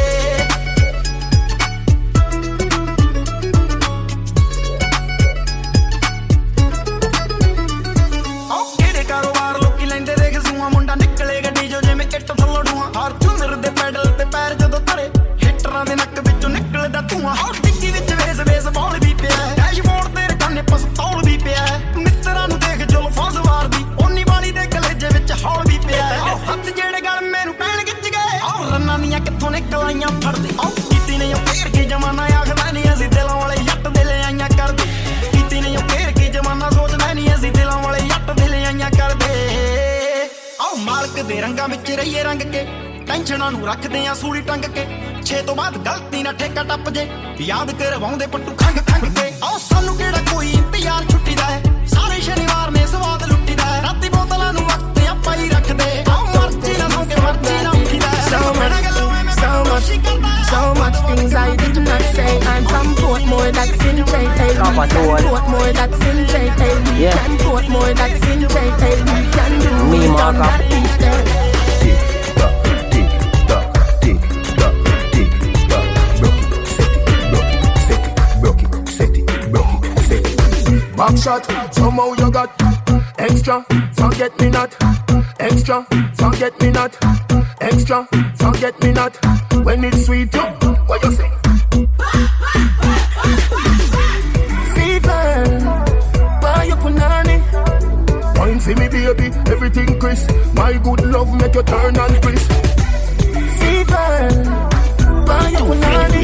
[15.85, 20.27] ਦੇ ਨੱਕ ਵਿੱਚੋਂ ਨਿਕਲਦਾ ਧੂਆਂ hot ਡਿੱਗੀ ਵਿੱਚ ਵੇਸ ਵੇਸ ਬੋਲ ਵੀ ਪਿਆ ਡੈਸ਼ਬੋਰਡ ਤੇ
[20.33, 21.21] ਰਕਾਨੇ ਪਸਤੌਲ
[29.87, 33.87] ਦਵਾਈਆਂ ਫੜਦੇ। ਆਉ ਕੀਤੀ ਨੇ ਉਹ ਫੇਰ ਕੀ ਜਮਾਨਾ ਆਖਦਾ ਨਹੀਂ ਅਸੀਂ ਦਿਲਾਂ ਵਾਲੇ ਜੱਟ
[33.87, 34.83] ਦੇ ਲਿਆਈਆਂ ਕਰਦੇ।
[35.31, 40.29] ਕੀਤੀ ਨੇ ਉਹ ਫੇਰ ਕੀ ਜਮਾਨਾ, ਸੋਚਦਾ ਨਹੀਂ ਅਸੀਂ ਦਿਲਾਂ ਵਾਲੇ ਜੱਟ ਦੇ ਲਿਆਈਆਂ ਕਰਦੇ।
[40.61, 42.65] ਆਉ ਮਾਲਕ ਦੇ ਰੰਗਾਂ ਵਿੱਚ ਰਹੀਏ ਰੰਗ ਕੇ,
[43.07, 44.85] ਟੈਨਸ਼ਨਾਂ ਨੂੰ ਰੱਖਦੇ ਆ ਸੂਲੀ ਟੰਗ ਕੇ।
[45.25, 47.07] ਛੇ ਤੋਂ ਬਾਅਦ ਗਲਤੀ ਨਾ ਠੇਕਾ ਟੱਪ ਜੇ
[47.41, 51.61] ਯਾਦ ਕਰਵਾਉਂਦੇ ਪੱਟੂ ਖੰਗ ਖੰਗ ਕੇ। ਆਉ ਸਾਨੂੰ ਕਿਹੜਾ ਕੋਈ ਇੰਤਜ਼ਾਰ ਛੁੱਟੀ ਦਾ ਹੈ?
[51.87, 55.76] ਸਾਰੇ ਸ਼ਨੀਵਾਰ ਨੇ ਸਵਾਦ ਲੁੱਟੀ ਦਾ ਹੈ। ਰਾਤੀ ਬੋਤਲਾਂ ਨੂੰ ਵਕਤ ਆਪਾਂ ਹੀ ਰੱਖਦੇ
[59.87, 62.39] so much, things I did not say.
[62.41, 64.19] I'm from Portmore, that's in JA.
[64.19, 66.43] We can Portmore, that's in JA.
[66.83, 68.65] We can Portmore, that's in JA.
[69.07, 69.69] We can do
[70.03, 71.23] it on that beach there.
[80.97, 82.49] Back shot, somehow you got
[83.19, 84.75] extra, forget me not.
[85.39, 86.97] Extra, forget me not.
[87.67, 89.13] Extra, forget me not.
[89.65, 90.39] When it's sweet, you,
[90.87, 91.29] what you say?
[94.73, 95.59] Fever,
[96.41, 97.37] buy your punani.
[98.37, 100.31] Wine see me baby, everything crisp.
[100.53, 102.51] My good love make you turn and crisp.
[103.59, 104.15] Fever,
[105.27, 106.23] buy your punani.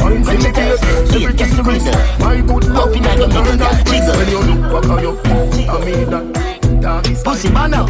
[0.00, 2.20] Wine see me baby, everything crisp.
[2.20, 4.16] My good love make you turn and crisp.
[4.16, 5.18] When you look back on you,
[5.68, 6.80] I mean that.
[6.80, 7.84] Dog is Pussy bono,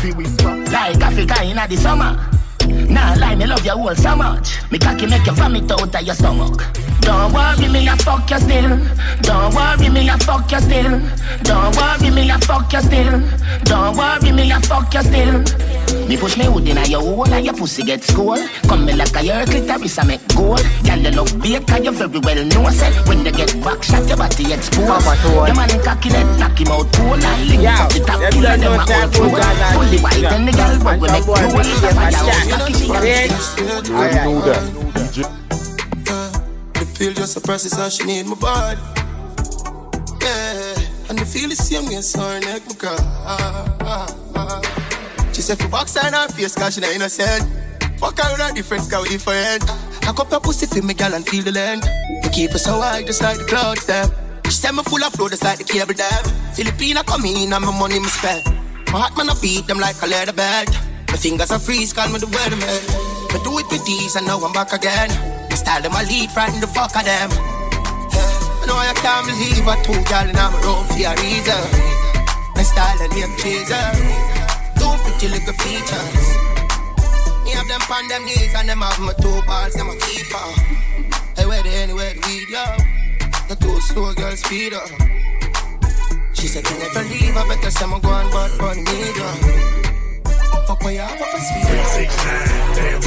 [0.73, 2.36] like Africa in the summer.
[2.67, 4.59] Nah, lie, me love you all so much.
[4.71, 6.63] Me cocky make you vomit out of your stomach.
[7.01, 8.79] Don't worry me, I fuck you still.
[9.23, 11.01] Don't worry me, I fuck you still.
[11.43, 13.21] Don't worry me, I fuck you still.
[13.65, 15.45] Don't worry me, I fuck you still.
[16.09, 18.37] Me push me hood in your hole and your pussy get school.
[18.67, 20.63] Come me like a your clitoris, I make gold.
[20.83, 24.07] Girl, you love bake and you very well know say when they get back shot,
[24.09, 24.89] your body exposed.
[24.89, 28.75] Your man cocky that knock him out cool and link up the top killer them
[28.75, 29.31] a all cool.
[29.31, 31.37] Fully white and the girl but we make cool.
[32.59, 34.63] I know that.
[36.75, 38.81] The pill just suppresses how she need my body.
[40.23, 42.99] Yeah, and the feel the same way, so her neck, my girl.
[45.33, 47.45] She said, for box on her face, cause she not innocent.
[47.99, 49.65] Fuck her with her difference, cause we different.
[50.09, 51.85] I cup your pussy for me, girl, and feel the land.
[52.23, 54.11] We keep us so high, just like the clouds, them.
[54.47, 56.25] She said, me full of flow, just like the cable dam.
[56.55, 58.45] Filipina come in, and my money, me spend.
[58.93, 60.71] My heart, man, I beat them like a leather belt.
[61.09, 62.83] My fingers are freeze, call me the weatherman.
[63.33, 65.09] But do it with these, and now I'm back again.
[65.49, 67.31] The style them I lead, frighten the fuck of them.
[67.33, 71.63] I know I can't believe I two y'all in my room for a reason.
[72.55, 73.87] My style and name chaser.
[74.79, 76.27] Two pretty little features.
[77.45, 80.47] Me have them on them knees and them have my two balls, them a keeper.
[81.37, 82.65] Hey, where they anywhere the weed, yo.
[83.49, 84.89] The two slow girl speed up.
[86.35, 89.76] She said, you never leave, I better say I'm going but run me down.
[90.67, 91.65] Fuck where you have up a speed.
[91.65, 93.01] 369, damn,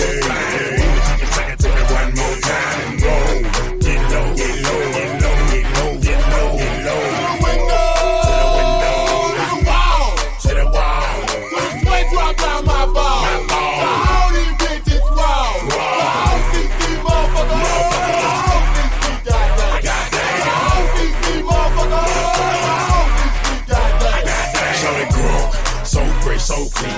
[1.35, 1.59] fine.
[1.59, 3.78] Sing it one more time and.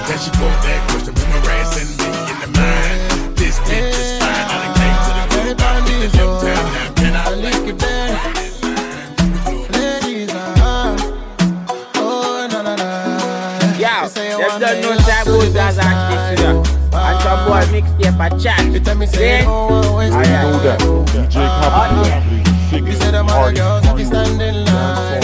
[0.08, 3.02] Then she broke that question with my ass and me in the mind.
[3.38, 4.32] This bitch is fine.
[4.32, 5.58] I done came to the group.
[5.62, 6.68] I did the time.
[6.76, 8.14] Now can I lick it there?
[9.72, 10.98] Ladies, uh,
[11.96, 12.66] oh, them
[14.62, 16.64] don't know that have to goes live as inside, you know.
[16.94, 18.62] And some boy mixtape a chat.
[18.72, 19.48] You tell me say, See?
[19.48, 20.80] oh, always know that.
[21.12, 25.21] DJ Kapatone, You say them other girls if you stand in line,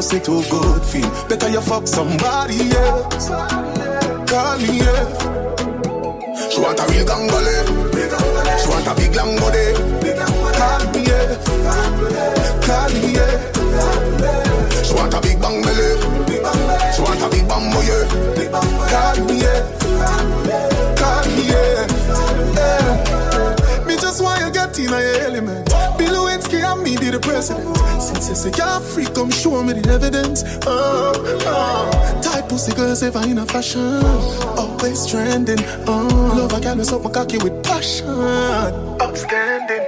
[0.00, 1.10] pussy too good, feel.
[1.28, 3.28] Better you fuck somebody else.
[3.28, 5.04] Call me, yeah.
[6.48, 7.56] She want a real gangole.
[8.60, 9.66] She want a big long body.
[10.56, 11.36] Call me, yeah.
[12.66, 13.34] Call me, yeah.
[14.86, 15.88] She want a big bang belly.
[16.94, 18.04] She want a big bamboo, yeah.
[18.92, 19.60] Call me, yeah.
[20.96, 21.86] Call me, yeah.
[22.56, 23.84] yeah.
[23.84, 25.66] Me just want you get in your element.
[25.98, 27.79] Bill Lewinsky and me be the president.
[28.30, 30.44] Since say you're free, come show me the evidence.
[30.64, 31.12] Oh,
[31.50, 32.22] oh.
[32.22, 34.04] Type pussy girls ever in a fashion.
[34.54, 35.58] Always trending.
[35.88, 36.06] Oh,
[36.38, 38.06] love girl who's up my cocky with passion.
[39.02, 39.82] Outstanding.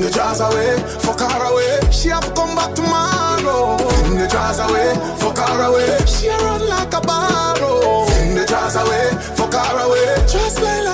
[0.00, 1.92] The jars away, fuck her away.
[1.92, 3.76] She have to come back tomorrow.
[3.76, 6.00] Fling the jars away, fuck her away.
[6.06, 8.08] She run like a barrow.
[8.08, 10.24] The jars away, fuck her away.
[10.26, 10.85] Just like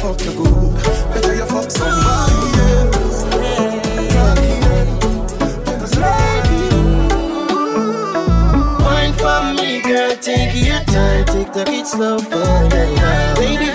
[0.00, 0.74] fuck you good.
[1.12, 3.24] Better you fuck somebody else.
[8.84, 13.34] Wine for me, girl, take your time, take the it slow for you now.
[13.36, 13.69] Baby,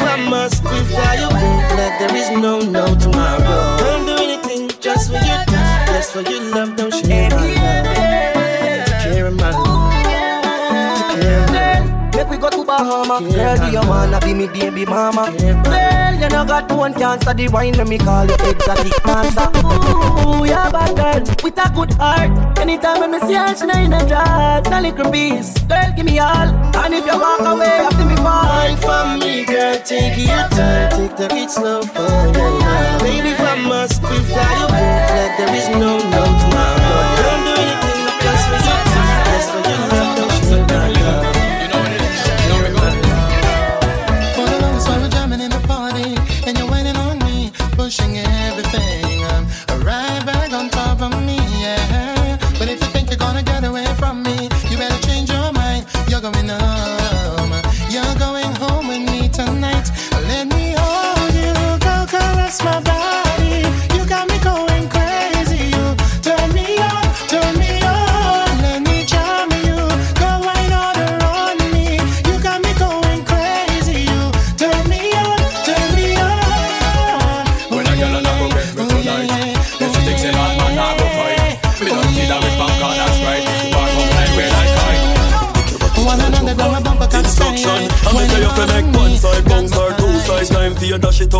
[13.07, 13.19] go.
[13.19, 15.31] Girl, do you wanna be me baby mama?
[15.37, 17.33] Girl, you know got one cancer.
[17.33, 19.49] The wine when me call you exotic dancer.
[19.65, 22.59] Ooh, yeah, bad girl with a good heart.
[22.59, 25.53] Anytime when me see her, she in a dress, a little piece.
[25.63, 26.49] Girl, give me all.
[26.81, 28.45] And if you walk away, after me fall.
[28.45, 32.99] Wine for me, girl, take your time, take the it slow for you now.
[32.99, 36.84] Baby, if I must be fly you boot like there is no no tomorrow.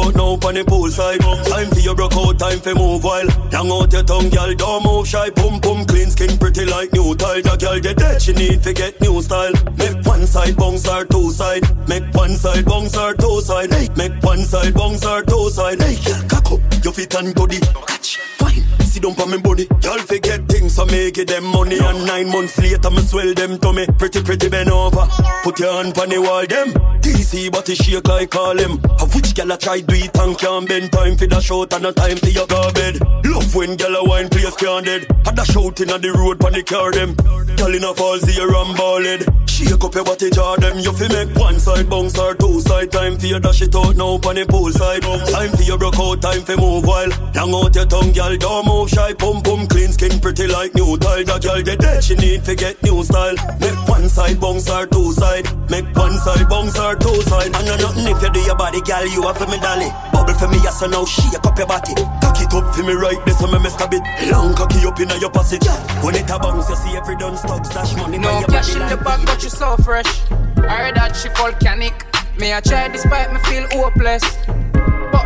[0.06, 1.20] Out now on the pool side.
[1.20, 4.54] Time for you broke out, time for move while long out your tongue, girl.
[4.54, 7.42] Don't move shy, pum pum clean skin, pretty like new tile.
[7.42, 9.54] The girl get dead, she need to get new style.
[9.78, 11.64] Make one side bounce or two side.
[11.88, 13.70] Make one side bounce or two side.
[13.98, 15.82] Make one side bounce or two side.
[15.82, 17.60] Hey, girl, cock up your feet and body.
[17.88, 18.75] Catch, sit
[19.06, 19.66] down for me body.
[19.66, 21.78] Girl forget things, so make it them money.
[21.78, 23.86] And nine months later, me swell them to me.
[23.98, 25.06] Pretty, pretty bend over.
[25.44, 26.70] Put your hand on the wall, them.
[27.02, 28.80] DC, but it shake like call him.
[29.00, 31.84] A which gal I try do it and can't bend time for the shout and
[31.84, 33.00] no time for your go bed.
[33.26, 35.06] Love when gal a wine place can't dead.
[35.26, 37.16] Had a shouting on the road pon the car them.
[37.56, 39.46] Gal in a fall zero and balled.
[39.56, 40.80] Shake up your body jar them.
[40.80, 42.92] You fi make one side bounce or two side.
[42.92, 45.04] Time for you dash it out now pon the pool side.
[45.04, 47.10] Time for you broke out, time for move while.
[47.36, 49.14] Long out your tongue, gal don't move shy.
[49.14, 51.24] Pum pum clean skin, pretty like new tile.
[51.24, 53.36] The gal get dead, she need to get new style.
[53.60, 55.46] Make one side bounce or two side.
[55.70, 57.52] Make one side bounce or two side.
[57.52, 59.92] And no nothing if you do your body, gal, you have for me dolly.
[60.14, 61.94] Bubble for me, yes, so now shake up your body.
[62.24, 64.02] Cock it up for me right, this so me mess a bit.
[64.32, 65.68] Long cocky up in your passage.
[66.02, 68.18] When it a bounce, you see every done stock stash money.
[68.18, 70.10] No cash in the bag, but you so fresh.
[70.32, 71.94] I heard that she volcanic.
[72.40, 74.24] Me I try despite me feel hopeless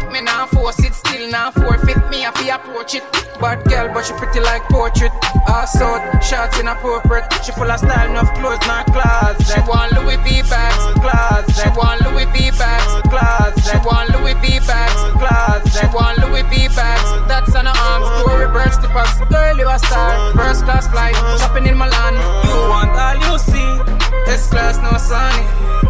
[0.10, 1.98] it, me now force it, still now forfeit.
[2.10, 3.04] Me if you approach it.
[3.40, 5.12] Bad girl, but she pretty like portrait.
[5.48, 7.26] Ass out, shots inappropriate.
[7.44, 9.46] She full of style, enough clothes, not closet.
[9.48, 11.56] She want Louis V bags, closet.
[11.56, 13.64] She want Louis V bags, closet.
[13.64, 15.72] She want Louis V bags, closet.
[15.72, 17.10] She want Louis V bags.
[17.28, 19.18] That's on her arms, story reverse to pass.
[19.30, 22.14] Girl, you a star, first class flight, shopping in Milan.
[22.46, 23.70] You want all you see.
[24.28, 25.46] S class, no sunny.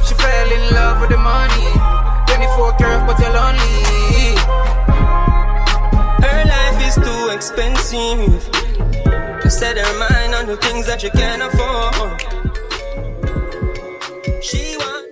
[0.05, 1.99] She fell in love with the money.
[2.27, 3.88] 24 curve, but you're lonely.
[6.25, 8.49] Her life is too expensive.
[9.43, 12.21] You set her mind on the things that she can't afford.
[14.43, 15.07] She wants.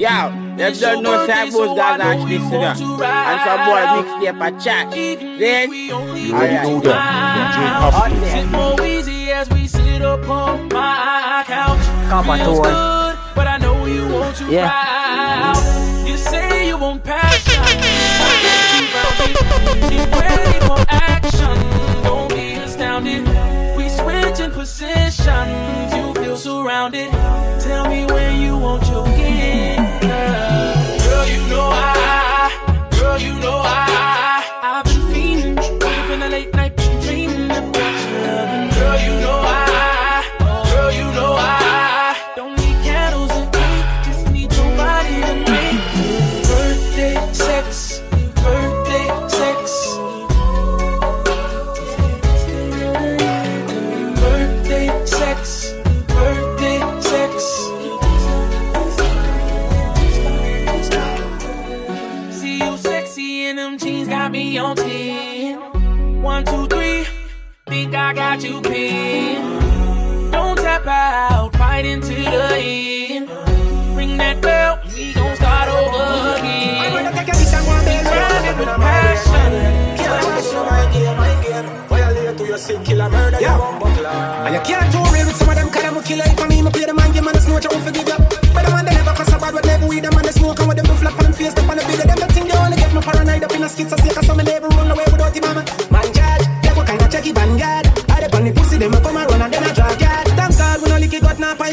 [0.00, 1.54] Yo, if don't know guys
[2.00, 3.82] actually sit up and some boy
[4.28, 6.96] up a chat, then you already know that.
[7.82, 8.20] Right.
[8.22, 8.30] Yeah.
[8.30, 8.46] Yeah.
[8.46, 8.50] Yeah.
[8.50, 8.54] Yeah.
[8.54, 8.56] Yeah.
[8.60, 9.44] Yeah.
[9.52, 9.84] Yeah.
[9.84, 9.89] Yeah
[11.44, 11.84] couch?
[12.08, 12.64] Come on, Feels Toy.
[12.64, 14.66] good, but I know you want to Yeah.
[14.66, 16.08] ride out.
[16.08, 17.62] You say you want passion,
[18.20, 18.36] but
[18.76, 19.90] you found it.
[19.90, 22.02] Get ready for action.
[22.02, 23.26] Don't be astounded.
[23.76, 25.94] We switching positions.
[25.94, 27.10] You feel surrounded.
[27.60, 30.02] Tell me where you want your gift.
[30.02, 32.49] Girl, you know I.
[68.10, 70.32] I got you pinned.
[70.32, 73.30] Don't tap out, fight into the end.
[73.94, 76.90] Ring that bell, we gon' start over again.
[76.90, 79.52] Grinding with passion.
[81.86, 85.48] Violate to your sick killer murder, you bumbo And you can't too real with some
[85.48, 87.36] of them cause I'm a killer If I mean, me play the man, give man
[87.36, 88.18] a snort, I won't forgive you
[88.50, 90.58] But the man, they never cross a bad with never weed Them man, they smoke
[90.58, 92.58] and with them do flap and face up on the video Them, they think they
[92.58, 94.29] only get me paranoid up in a schizophrenia So me never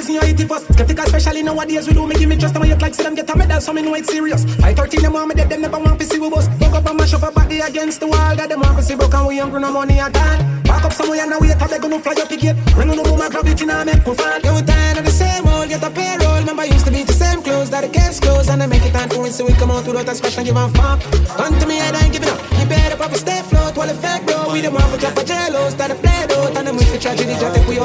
[0.08, 0.72] poison your eat it first.
[0.74, 3.16] Skeptical, especially nowadays, we do me give me trust And when you like, see them
[3.16, 5.80] get a medal, so me know it's serious 513, them want me dead, them never
[5.80, 6.52] want to see we bust.
[6.60, 8.96] Fuck up and mash up a body against the wall That them want to see
[8.96, 10.38] broke and we hungry, no money at all.
[10.64, 12.58] Back up somewhere and now I beg gonna fly up the gate.
[12.76, 15.12] Ring on the woman, grab it in a make we fall You tired of the
[15.12, 16.40] same role, get a payroll.
[16.40, 18.94] Remember used to be the same clothes that the case close And I make it
[18.94, 21.00] time to win, so we come out without a scratch and give a fuck.
[21.40, 22.40] Run to me I ain't giving up.
[22.60, 25.24] You better a stay float while the fake bro We them want to drop a
[25.24, 26.67] jello, start a play And with
[26.98, 27.80] the tragedy, just we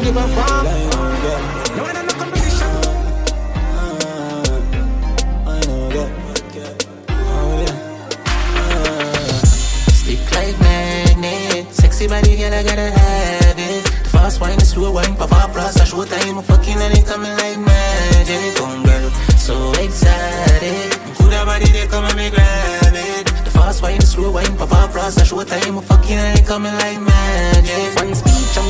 [0.00, 0.64] give a fuck
[9.92, 11.74] Stick like magnet.
[11.74, 13.84] Sexy body, girl, I gotta have it.
[13.84, 16.38] The fast wine, the slow wine, pop up, show time.
[16.38, 18.56] I'm fucking coming like magic.
[18.56, 20.94] Girl, so excited.
[21.44, 21.86] Body, they
[23.50, 24.56] fast wine, slow wine,
[25.18, 25.78] a show time.
[25.78, 27.96] I'm fucking coming like magic.
[27.96, 28.37] One speech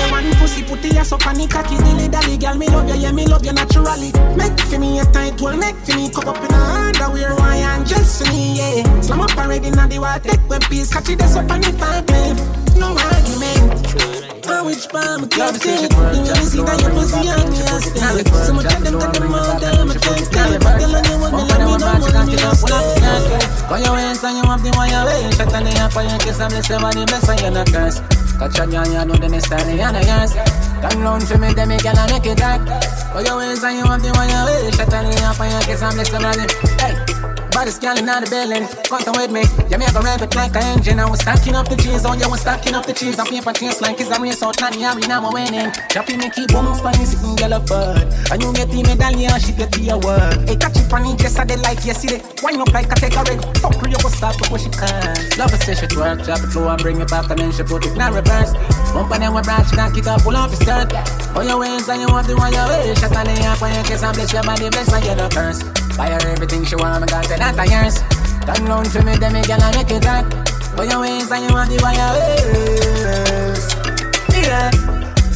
[0.00, 2.40] Yeah, man, pussy put the ass up and the cocky dilly dally.
[2.40, 4.10] Girl, me love you, yeah, me love you naturally.
[4.32, 7.60] Make for me a tight one, make for me cup up in a underwear, why
[7.60, 9.00] and just for me, yeah.
[9.04, 11.82] Slam up already, now the water take one piece, catch it ass up and if
[11.82, 12.40] I give.
[12.80, 13.76] No argument.
[14.48, 15.84] I wish by my club thing.
[15.84, 18.24] You really see that your pussy on me last night.
[18.44, 20.64] So much of them got them all down, I can't stand it.
[20.64, 23.68] Girl, I know what me let me know what me lost last night.
[23.68, 26.40] Call your hands and you have the wire, shut on the app and you kiss
[26.40, 28.29] and bless everybody, bless and you're not cursed.
[28.40, 30.32] Touch on your yard, then it's standing on the ass.
[30.80, 32.62] Come round for me, then me get a naked dark.
[33.12, 34.70] For your ways and you want the one your way.
[34.70, 36.08] Shut on up on your kiss and mix.
[36.80, 37.29] Hey.
[37.60, 39.44] Body scanning out the building, come with me.
[39.68, 40.96] Yeah, me I go rev it like an engine.
[40.96, 43.20] I was stacking up the cheese, oh yeah, was stacking up the cheese.
[43.20, 45.68] I paper chase like it's a race out, not the arena, I'm winning.
[45.92, 48.08] Chopping me keep boom, spanning, sitting girl up bird.
[48.32, 50.40] And you get the medallion, she get your word.
[50.48, 52.24] Hey, catch it on the dress, I they like yesterday.
[52.40, 53.44] Wind up like I take a rig.
[53.60, 55.20] Fuck you go stop where she can.
[55.36, 57.60] Love her, say she twerk, chop it low and bring it back, and then she
[57.60, 58.56] put it in reverse.
[58.96, 60.96] Bump then we branch, knock it up, pull off the skirt.
[61.36, 62.96] On your ways and you want the one your way.
[62.96, 65.79] Shut on the up when you kiss and bless your body, bless you the curse.
[66.00, 68.00] Buy her everything she want, me got it, that a yours.
[68.48, 70.24] Turn round for me, then me girl and make it hot.
[70.80, 73.68] On your ways and you want the your ways.
[74.32, 74.72] Yeah.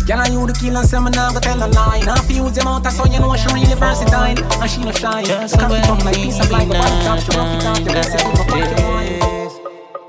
[0.08, 2.00] Girl, and you the killer, say me nah go tell a lie.
[2.08, 4.40] Now if you use your mouth, so you know she really versatile.
[4.40, 5.24] And she no shy.
[5.24, 7.20] Just it up like piece of like a body top.
[7.20, 9.20] She rock it off the rest of it, fuck your wine.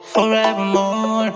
[0.08, 1.36] Forevermore,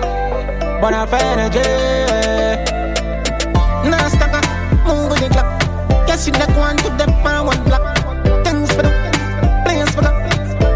[0.81, 1.61] but eh, I energy.
[3.87, 4.45] Nah, stuck up,
[4.81, 5.45] move with the clock.
[6.09, 7.85] Yes, you like one to the power one block.
[8.43, 8.89] Thanks for the
[9.63, 10.11] players for the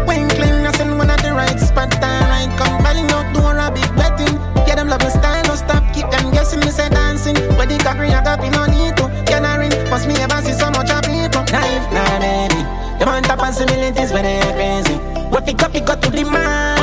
[0.06, 0.64] wing clean.
[0.64, 1.92] I send one at the right spot.
[1.92, 4.38] And I come balling out, doing a big betting.
[4.66, 6.60] Yeah, them loving style, no stop, keep them guessing.
[6.60, 9.10] Me say dancing, where the cocky I got, no need to.
[9.26, 9.74] Can I ring?
[9.90, 11.42] Must me ever see so much of people.
[11.50, 12.62] Knife, nah, baby.
[13.02, 14.94] Them on top possibilities when they crazy.
[15.34, 16.75] What pick up, pick up to max.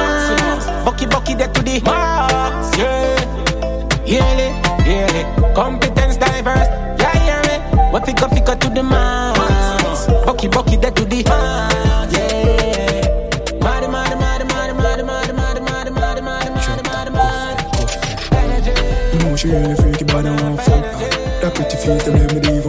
[1.04, 2.78] Bucky, bucky, there to the max.
[2.78, 3.20] Yeah,
[4.06, 4.56] yearly,
[4.88, 5.26] yearly.
[5.54, 6.70] Competence diverse.
[6.98, 7.92] Yeah, yeah, me.
[7.92, 10.08] What pick up to the max.
[10.26, 12.14] Bucky, bucky, there to the max.
[12.14, 13.60] Yeah.
[13.60, 16.54] Mad, mad, mad, mad, mad, mad, mad, mad, mad, mad,
[16.86, 17.60] mad, mad.
[19.20, 20.84] No, she really freaky, but I want fuck.
[21.42, 22.63] That pretty face, them let me even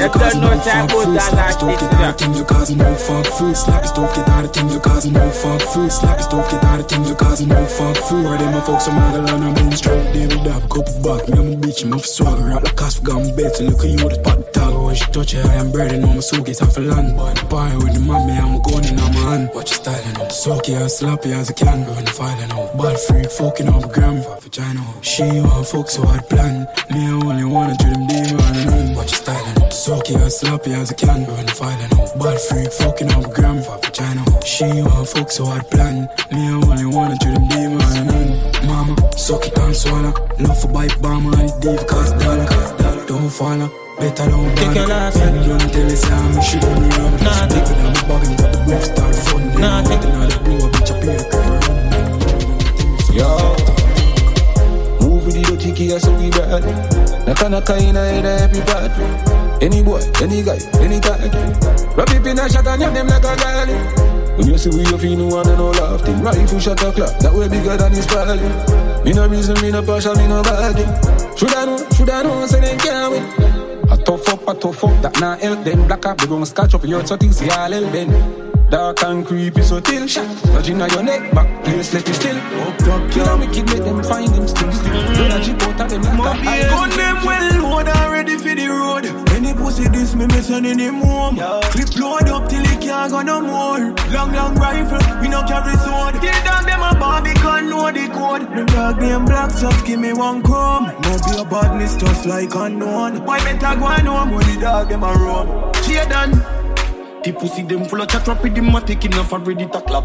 [0.00, 1.20] you cause no fuck food.
[1.20, 3.56] Slap dope, get out of things, you cause no fuck food.
[3.56, 5.92] Slap dope, get out of things, you cause no fuck food.
[5.92, 8.26] Slap dope, get out of things, you cause no fuck food.
[8.26, 11.28] Or them a fuck some other land, I'm in straight, they with that couple back.
[11.28, 13.04] Me, I'm a bitch, I'm off swagger, out like cast for
[13.36, 13.60] bet.
[13.60, 14.74] Look at you, the pot tag.
[14.74, 17.16] When she touch her, I am and I'm a soak, it's off a land.
[17.48, 19.50] Buy with the mommy, I'm a gun in my hand.
[19.54, 21.82] Watch your styling up, soak it as sloppy as I can.
[21.82, 24.82] In the filing up, bad freak, fucking up gram for vagina.
[25.02, 26.66] She want fuck, so I'd plan.
[26.90, 28.94] Me, I only wanna do them demon and none.
[28.96, 29.59] Watch your styling up,
[29.90, 31.24] soak it as sloppy as I can.
[31.24, 34.22] Go in the filing up, bad freak, fucking up a gram for vagina.
[34.46, 36.08] She want fuck, so I'd plan.
[36.30, 38.30] Me, I only wanna do them demon and none.
[38.66, 40.14] Mama, suck it and swallow.
[40.38, 42.46] Love for bite bomb and it deep cause dollar.
[43.06, 43.68] Don't follow.
[43.98, 44.94] Better don't Take your bother.
[44.94, 47.10] last Then don't tell us how me should be on.
[47.26, 49.42] Nah, take it on the bag and got the broke start fun.
[49.60, 51.38] Nah, take it on the blow, bitch, I pay the
[53.18, 53.59] Yo.
[55.80, 56.60] Key, so we bad.
[57.26, 58.92] Knock on a kind of head every part.
[59.62, 61.24] Any boy, any guy, any guy.
[61.96, 64.36] Rub it in a shot and them like a girl.
[64.36, 66.20] When you see we feel no one and no laughing.
[66.20, 68.44] Rifle shot a clock, that way bigger than his body.
[69.04, 70.76] Me no reason, me no partial, me no bad.
[71.38, 73.90] Should I know, should I know, say they can't win.
[73.90, 75.86] A tough up, a tough up, that not help them.
[75.86, 78.49] Black up, they gon' scratch up your so things help them.
[78.70, 80.30] Dark and creepy, so till shot.
[80.44, 82.36] Touching on your neck, back place left it still.
[82.36, 84.68] Up, up, kill me, kid, make them find him still.
[84.68, 85.16] Mm.
[85.16, 88.36] Don't a chip out of them like a I gun them well load and ready
[88.38, 89.06] for the road.
[89.34, 91.34] Any pussy this me me sending him home.
[91.74, 93.90] Clip load up till he can't go no more.
[94.14, 96.14] Long long rifle, we no carry sword.
[96.22, 98.54] Kill dog them a Barbican know the code.
[98.54, 100.84] The dog them black just give me one crumb.
[101.02, 103.24] No be a badness just like unknown.
[103.24, 105.72] Why better go on home when the dog them a roam?
[105.82, 106.59] Cheer done.
[107.22, 110.04] The pussy them full of chat rap with them a taking off ready to clap.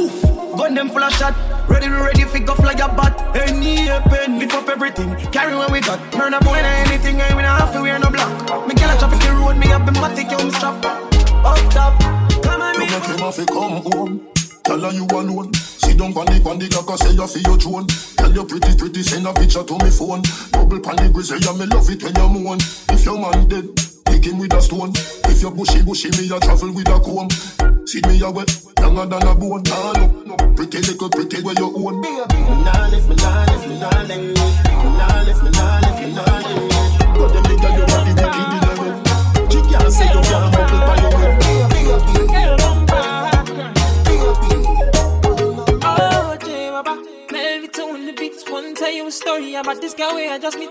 [0.00, 0.22] Oof,
[0.56, 1.34] gun them full of shot.
[1.68, 3.36] Ready, ready, fi go fly a bat.
[3.36, 5.14] Any pen, lift up everything.
[5.30, 6.00] Carry what we got.
[6.16, 7.20] Murder boy, na anything.
[7.20, 8.66] I not have to wear no block.
[8.66, 10.84] Me girl a traffic the road, me have the matic, you strap.
[11.44, 12.00] Up top,
[12.42, 12.86] come on me.
[12.86, 14.28] Have to come home.
[14.64, 15.52] Tell her you alone.
[15.92, 17.86] Down on the on the cock say you feel your drone.
[18.16, 20.24] Tell your pretty pretty send a picture to me phone.
[20.50, 22.58] Double pan the grizzly, yeah me love it when you moan.
[22.88, 23.68] If your man dead,
[24.24, 24.92] him with a stone.
[25.26, 27.28] If you bushy bushy, me a travel with a comb.
[27.86, 28.50] See me a wet,
[28.80, 29.62] longer than a bone.
[29.64, 32.00] Nah, no, no, pretty little pretty where you own.
[32.00, 32.10] Me
[32.64, 36.14] nah lift, me nah lift, me nah lift, me nah lift, me nah lift, me
[36.14, 36.72] nah lift.
[37.18, 39.52] But them nigga you are the wicked in the head.
[39.52, 41.41] She can't say you can't bubble by your head.
[48.82, 50.70] Tell you a story about this guy where I just meet.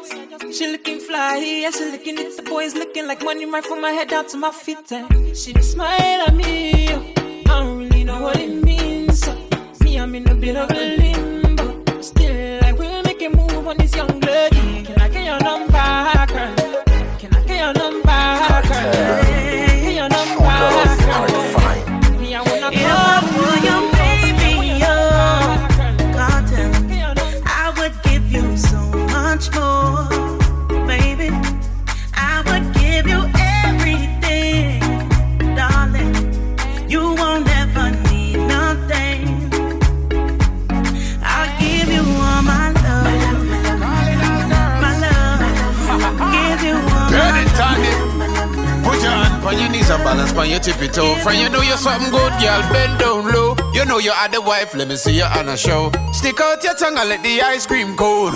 [0.54, 2.36] She looking fly, yeah, she looking it.
[2.36, 4.92] The boys looking like money right from my head down to my feet.
[4.92, 6.90] And she just smile at me.
[6.90, 7.14] Oh.
[7.18, 9.30] I don't really know what it means.
[9.80, 12.02] Me, I'm in a bit of a limbo.
[12.02, 14.84] Still, I will make a move on this young lady.
[14.84, 15.72] Can I get your number,
[16.34, 16.84] girl?
[17.18, 19.21] Can I get your number, girl?
[49.52, 51.16] On your knees and balance on your tippy toe.
[51.16, 52.62] Friend, you know you're something good, girl.
[52.72, 53.56] Bend down low.
[53.74, 54.74] You know you are the wife.
[54.74, 55.92] Let me see you on a show.
[56.14, 58.34] Stick out your tongue and let the ice cream cold.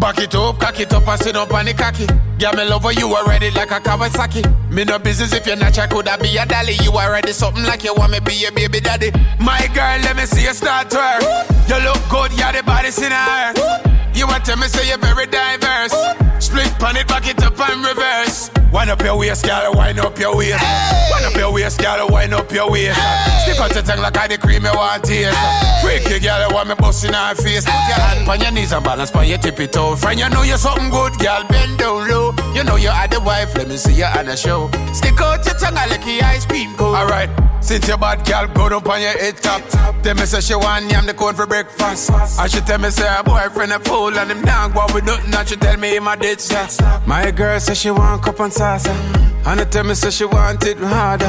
[0.00, 2.06] Back it up, cock it up and sit up on the cocky.
[2.38, 4.44] Yeah, me love her, you already like a Kawasaki.
[4.70, 6.74] Me no business if you're not, I could have be a dolly.
[6.82, 9.10] You already something like you want me be your baby daddy.
[9.40, 11.44] My girl, let me see you start to her.
[11.68, 13.95] You look good, you're the baddest in her.
[14.16, 15.92] You a tell me say you're very diverse.
[16.38, 18.50] Split pan it, back it up and reverse.
[18.72, 20.64] Wind up your waist, girl, wind up your waist.
[21.12, 22.98] Wind up your waist, girl, wind up your waist.
[23.42, 25.36] Stick out your tongue like I the cream you want taste.
[25.82, 27.66] Freaky girl, want me busting her face.
[27.66, 29.96] Put your hand on your knees and balance on your tippy toe.
[29.96, 32.45] Friend, you know you're something good, girl, bend down low.
[32.56, 34.70] You know you are the wife, let me see you on a show.
[34.94, 36.94] Stick out your tongue I like your ice cream cone.
[36.94, 37.28] Alright,
[37.62, 39.60] since your bad girl go up on your head top.
[40.02, 42.10] Tell me say she want yam the corn for breakfast.
[42.10, 45.34] And she tell me say her boyfriend a fool and him down go with nothing.
[45.34, 46.72] And she tell me him a dead shot.
[47.06, 49.35] My girl say she want cup and salsa.
[49.46, 51.26] And I tell me say she want it harder.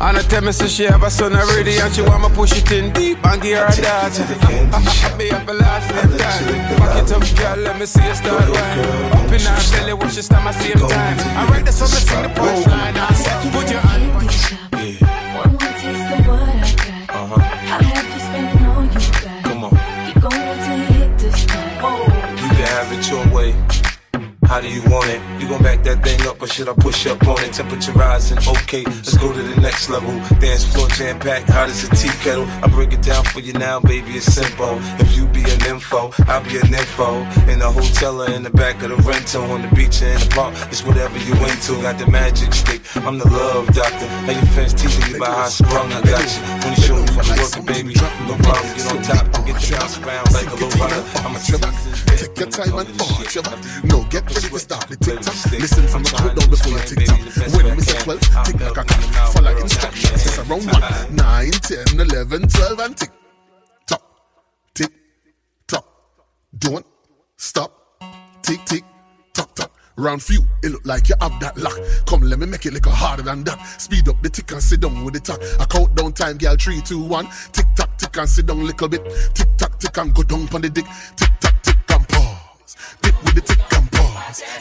[0.00, 2.56] And I tell me say she have a son already and she want me push
[2.56, 4.24] it in deep and give her a daughter.
[5.18, 6.10] Be up a last time.
[6.78, 8.78] Back it up, girl, let me see you start wine.
[9.12, 11.18] Up in her belly, watch you stand my same time.
[11.36, 12.96] I write the song, I sing the punchline.
[12.96, 14.67] I said, put your hand
[24.48, 25.20] How do you want it?
[25.38, 27.52] You gon' back that thing up or should I push up on it?
[27.52, 30.10] Temperature rising, okay, let's go to the next level.
[30.40, 32.46] Dance floor jam packed, hot as a tea kettle.
[32.64, 34.78] I break it down for you now, baby, it's simple.
[35.04, 37.20] If you be an info, I'll be an info.
[37.52, 40.18] In the hotel or in the back of the rental, on the beach or in
[40.18, 41.76] the park, it's whatever you into.
[41.82, 44.08] Got the magic stick, I'm the love doctor.
[44.24, 46.40] Now your fans teasing you about how I sprung, I got you.
[46.64, 47.92] When you show me what you working, baby,
[48.24, 51.04] no problem, get on top and get the bounce around like a little runner.
[51.20, 53.62] I'm a Take your time and arch your back.
[53.84, 55.34] No, get ready to start the tick tock.
[55.52, 57.20] Listen from the cool down before you tick tock.
[57.54, 59.32] When we say 12, tick like a clock.
[59.32, 60.26] Follow instructions.
[60.26, 63.10] It's around 1, 9, 10, 11, 12, and tick
[63.86, 64.02] tock.
[64.74, 64.92] Tick
[65.66, 65.86] tock.
[66.56, 66.86] Don't
[67.36, 67.72] stop.
[68.42, 68.84] Tick, tick,
[69.34, 69.72] tock, tock.
[69.96, 71.76] Round few, it look like you have that lock.
[72.06, 73.58] Come, let me make it a little harder than that.
[73.80, 75.40] Speed up the tick and sit down with the talk.
[75.58, 76.56] I count down time, girl.
[76.56, 77.26] Three, two, one.
[77.52, 79.02] Tick tock, tick and sit down a little bit.
[79.34, 80.86] Tick tock, tick and go down on the dick.
[81.16, 82.76] Tick tock, tick and pause.
[83.02, 83.40] Tick with the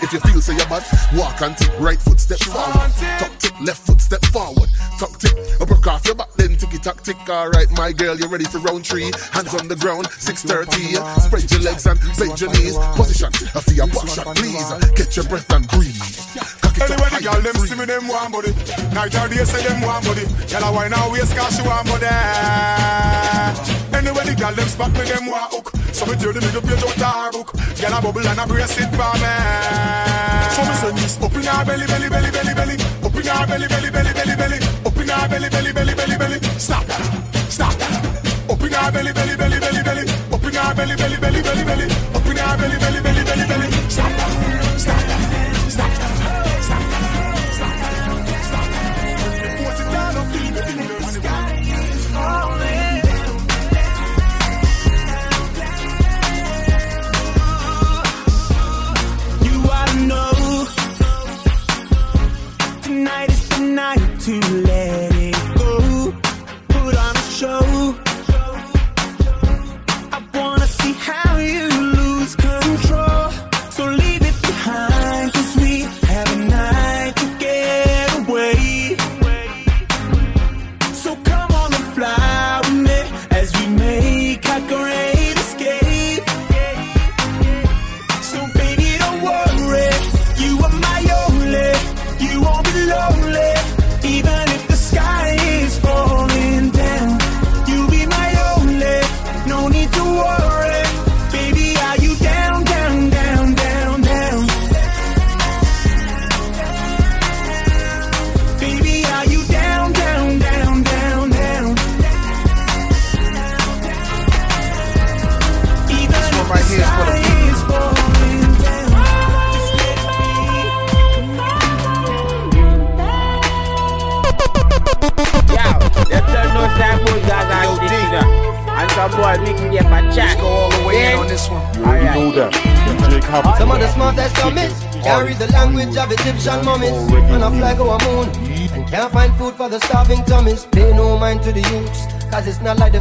[0.01, 0.85] If you feel so you're bad,
[1.15, 1.71] walk and tick.
[1.79, 2.91] Right foot step forward.
[3.19, 4.69] Tuck tick, left foot step forward.
[4.99, 7.17] Tuck tick, I broke off your back, then ticky tock tick.
[7.29, 9.11] Alright, my girl, you ready for round three?
[9.31, 10.95] Hands on the ground, 630.
[11.21, 12.77] Spread your legs and bend your knees.
[12.95, 14.73] Position, a your back shot, please.
[14.95, 16.01] Get your breath and breathe.
[16.79, 18.53] Anyway, the girl them see me them want body.
[18.93, 20.25] Night or day say them want body.
[20.47, 22.05] Girl a wine and waist 'cause she want body.
[23.97, 25.73] Anyway, the girl them spot me them hook.
[25.89, 27.49] So me tear the middle page out her book.
[27.81, 29.33] Girl a bubble and a brace it for me.
[30.53, 32.75] So me send this up in her belly, belly, belly, belly, belly.
[33.01, 34.59] Up in her belly, belly, belly, belly, belly.
[34.85, 36.37] Up in her belly, belly, belly, belly, belly.
[36.61, 36.85] Stop
[37.49, 38.05] stop that.
[38.45, 40.05] Up in her belly, belly, belly, belly, belly.
[40.29, 41.87] Up in her belly, belly, belly, belly, belly.
[42.13, 43.46] Up in her belly, belly, belly, belly,
[63.57, 65.16] tonight to let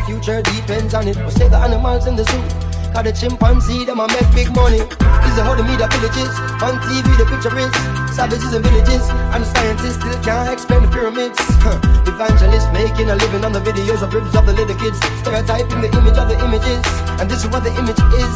[0.06, 1.18] future depends on it.
[1.18, 2.46] But save the animals in the zoo.
[2.94, 4.80] Cause the chimpanzee, them a make big money.
[4.80, 6.32] This is how the media villages.
[6.62, 7.74] On TV, the picture is
[8.14, 9.04] savages and villages.
[9.34, 11.36] And the scientists still can't explain the pyramids.
[11.60, 11.76] Huh.
[12.06, 14.96] Evangelists making a living on the videos of ribs of the little kids.
[15.20, 16.86] Stereotyping the image of the images.
[17.20, 18.34] And this is what the image is.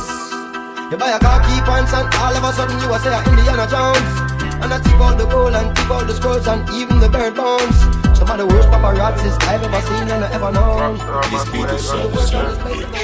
[0.91, 3.23] You buy a car, key points, and all of a sudden you are say a
[3.23, 4.13] Indiana Jones.
[4.61, 7.39] And I tip out the gold and tip out the scrolls and even the bird
[7.39, 8.00] bones.
[8.31, 10.99] Some of the worst paparazzis I've ever seen and ever known.
[11.33, 12.95] This beat is so so Everything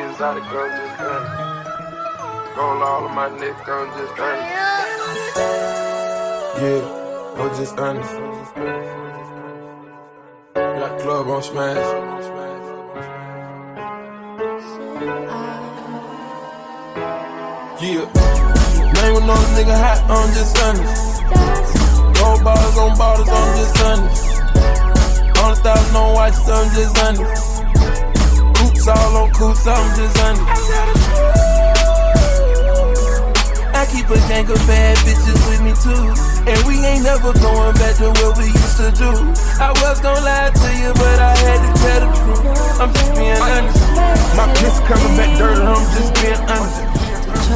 [0.00, 1.24] is out of girl just done.
[2.56, 4.48] Roll all of my niggas, I'm just honest.
[6.62, 6.84] Yeah,
[7.36, 8.14] I'm just honest.
[10.54, 11.86] Got club on smash.
[17.82, 18.08] Yeah.
[18.94, 21.05] Name with no nigga hot, I'm just honest.
[22.18, 24.22] Gold bottles on bottles, I'm just honest.
[25.36, 27.62] Hundred thousand on watches, I'm just honest.
[28.56, 31.46] Coops all on coops, I'm just honest.
[33.76, 36.08] I keep a gang of bad bitches with me too.
[36.48, 39.12] And we ain't never going back to what we used to do.
[39.60, 42.80] I was gonna lie to you, but I had to tell the truth.
[42.80, 43.76] I'm just being honest.
[44.32, 46.80] My piss coming back dirty, I'm just being honest.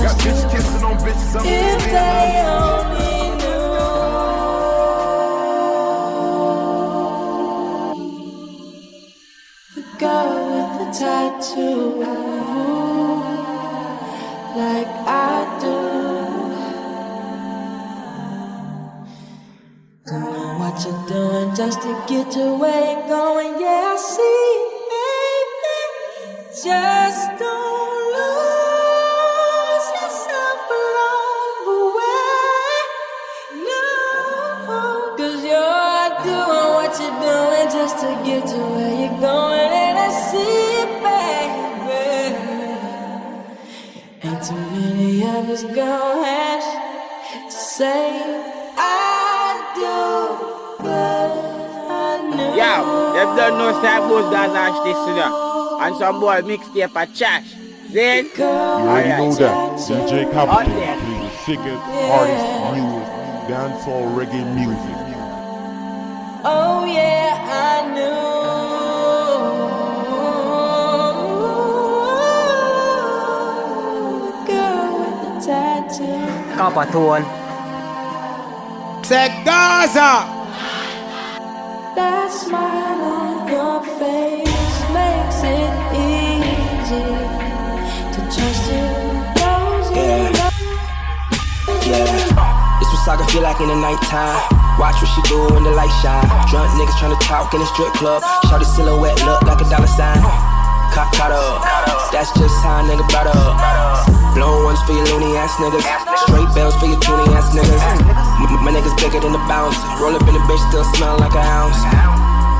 [0.04, 3.09] Got bitches kissing on bitches, I'm just being honest.
[10.92, 12.00] Tattoo,
[14.56, 15.76] like I do.
[20.06, 23.60] Don't know what you're doing just to get your way going.
[23.60, 24.50] Yeah, I see,
[24.90, 25.80] baby.
[26.64, 27.19] Just
[45.64, 46.64] many of us
[47.34, 48.10] gonna say
[48.76, 51.30] I do, but
[51.90, 52.54] I know.
[52.56, 52.72] Yo,
[53.14, 55.78] them don't know say both guys are this you know.
[55.80, 57.54] And some boy mixtape a trash.
[57.90, 59.78] Then, You already know that.
[59.78, 62.46] DJ Kapatone plays the sickest, hardest,
[62.76, 63.10] newest
[63.50, 64.96] dancehall reggae music.
[66.44, 68.59] Oh yeah, I knew.
[76.60, 77.24] Kapatone.
[79.02, 80.28] Say Gaza!
[81.96, 87.08] That smile on your face makes it easy
[88.12, 88.84] to trust you.
[89.96, 90.28] Yeah.
[91.88, 94.36] yeah, this was I feel like in the nighttime.
[94.78, 96.28] Watch what she do when the light shine.
[96.50, 98.22] Drunk niggas tryna talk in the strip club.
[98.50, 100.59] Shout a silhouette look like a dollar sign.
[100.90, 101.62] Caught, caught up.
[102.10, 103.54] That's just how a nigga brought up.
[104.34, 105.86] Blown ones for your loony ass niggas.
[106.26, 107.78] Straight bells for your toony ass niggas.
[108.42, 109.78] M- my niggas bigger than the bounce.
[110.02, 111.78] Roll up in the bitch, still smell like an ounce.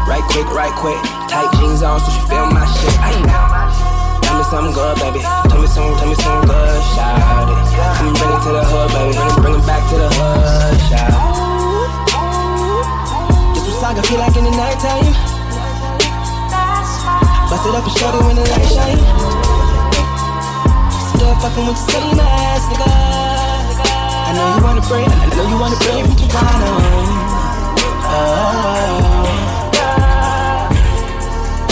[0.07, 0.99] Right quick, right quick.
[1.27, 2.95] Tight jeans on, so she feel my shit.
[4.23, 5.21] Tell me something good, baby.
[5.23, 7.59] Tell me something, tell me something good, shout it.
[7.99, 9.15] Come bring it to the hood, baby.
[9.15, 11.19] Bring it, bring it back to the hood, shout it.
[13.55, 15.30] This what saga feel like in the nighttime.
[17.51, 19.03] Bust it up and it when the light shine.
[21.11, 22.87] Still fucking with your same ass, nigga.
[24.27, 26.73] I know you wanna break, I know you wanna break from Toronto.
[28.07, 28.71] Oh,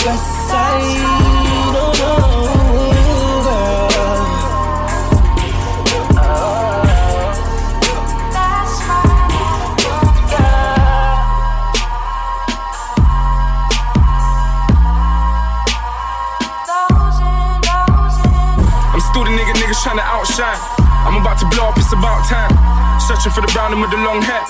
[0.05, 0.99] West side,
[1.79, 2.58] oh no,
[20.39, 20.59] outshine.
[21.07, 22.51] I'm about to blow up, it's about time.
[23.01, 24.43] Searching for the brown and with the long hair.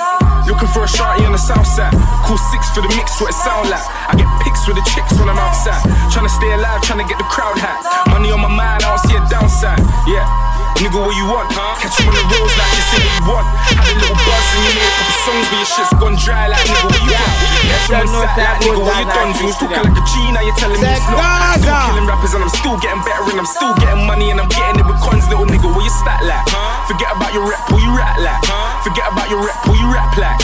[0.47, 1.93] Looking for a shorty on the south side.
[2.25, 3.85] Cool six for the mix, what it sound like.
[4.09, 5.81] I get pics with the chicks when I'm outside.
[6.13, 7.79] Trying to stay alive, trying to get the crowd high.
[8.11, 9.81] Money on my mind, I don't see a downside.
[10.09, 10.48] Yeah.
[10.79, 11.51] Nigga, what you want?
[11.51, 11.75] Huh?
[11.83, 13.47] Catch you on the roads like you say what you want.
[13.67, 16.47] Had a little buzz and you made a couple songs, but your shit's gone dry
[16.47, 17.35] like nigga, what you want?
[17.67, 19.31] Catch you on side like nigga, what you done?
[19.43, 21.59] You was talking like a G, now you're telling me it's not.
[21.59, 24.47] Still killing rappers and I'm still getting better and I'm still getting money and I'm
[24.55, 26.47] getting it with cons, little nigga, what you stat like?
[26.47, 26.87] Huh?
[26.87, 28.39] Forget about your rep, what you rap like?
[28.47, 28.79] Huh?
[28.87, 30.39] Forget about your rep, what you rap like?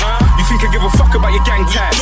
[0.44, 1.96] You think I give a fuck about your gang ties?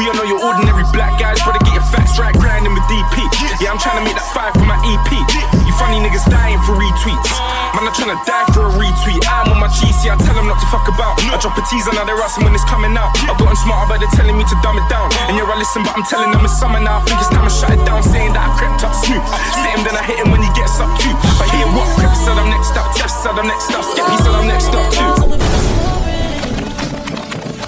[0.00, 3.20] We all know you're ordinary black guys, better get your facts right, grinding with DP.
[3.60, 5.12] Yeah, I'm trying to make that five for my EP.
[5.60, 7.28] You funny niggas dying for retweets.
[7.76, 9.20] Man, I'm trying to die for a retweet.
[9.28, 11.20] I'm on my GC, I tell them not to fuck about.
[11.20, 13.12] I drop a teaser, now they're asking when it's coming out.
[13.28, 15.12] I've gotten smarter, but they're telling me to dumb it down.
[15.28, 16.96] And yeah, I listen, but I'm telling them it's summer now.
[16.96, 19.20] I think it's time to shut it down, saying that I crept up smooth.
[19.52, 21.12] See him, then I hit him when he gets up too.
[21.36, 21.92] But hear what?
[22.00, 24.88] Crip said I'm next up, Tef said I'm next up, Skippy said I'm next up
[24.96, 25.71] too.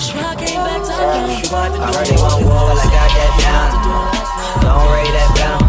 [0.04, 3.72] I heard they want war, well I got that down.
[4.60, 5.64] Don't rate that down.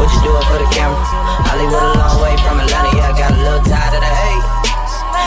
[0.00, 0.96] What you doing for the camera?
[1.44, 4.40] Hollywood a long way from Atlanta, yeah, I got a little tired of the hate.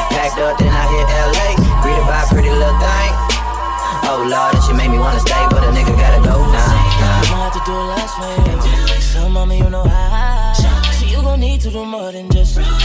[0.09, 1.61] Packed up, then I hit LA.
[1.85, 3.13] Greeted by a pretty little thing.
[4.09, 6.73] Oh Lord, that shit made me wanna stay, but a nigga gotta go now.
[7.21, 8.33] You gon' have to do it last way.
[8.97, 10.57] So, mama, you know how.
[10.57, 10.65] So,
[11.05, 12.57] you gon' need to do more than just.
[12.57, 12.81] You know,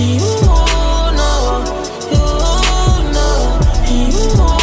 [0.00, 0.16] you
[1.12, 1.77] know,
[3.90, 4.57] you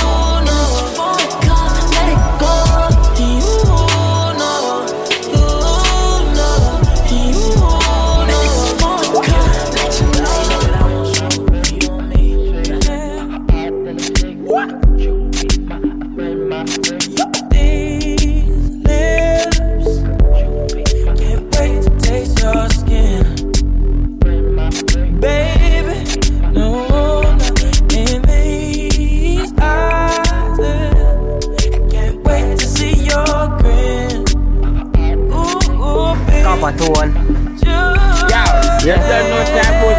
[39.73, 39.95] boy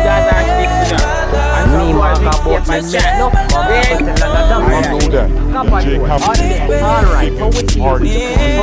[0.58, 3.18] mix tape and chat.
[3.18, 5.28] I know that.
[7.96, 8.56] DJ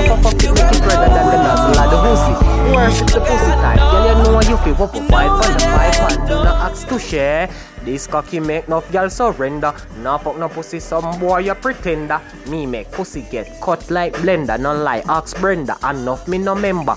[3.14, 6.28] the pussy type Girl you know you feel up a five on the five and
[6.28, 7.50] do not ask to share
[7.84, 12.66] this cocky make enough girl surrender Nah fuck no pussy some boy you pretender Me
[12.66, 16.96] make pussy get cut like blender None like Ox Brenda Enough me no member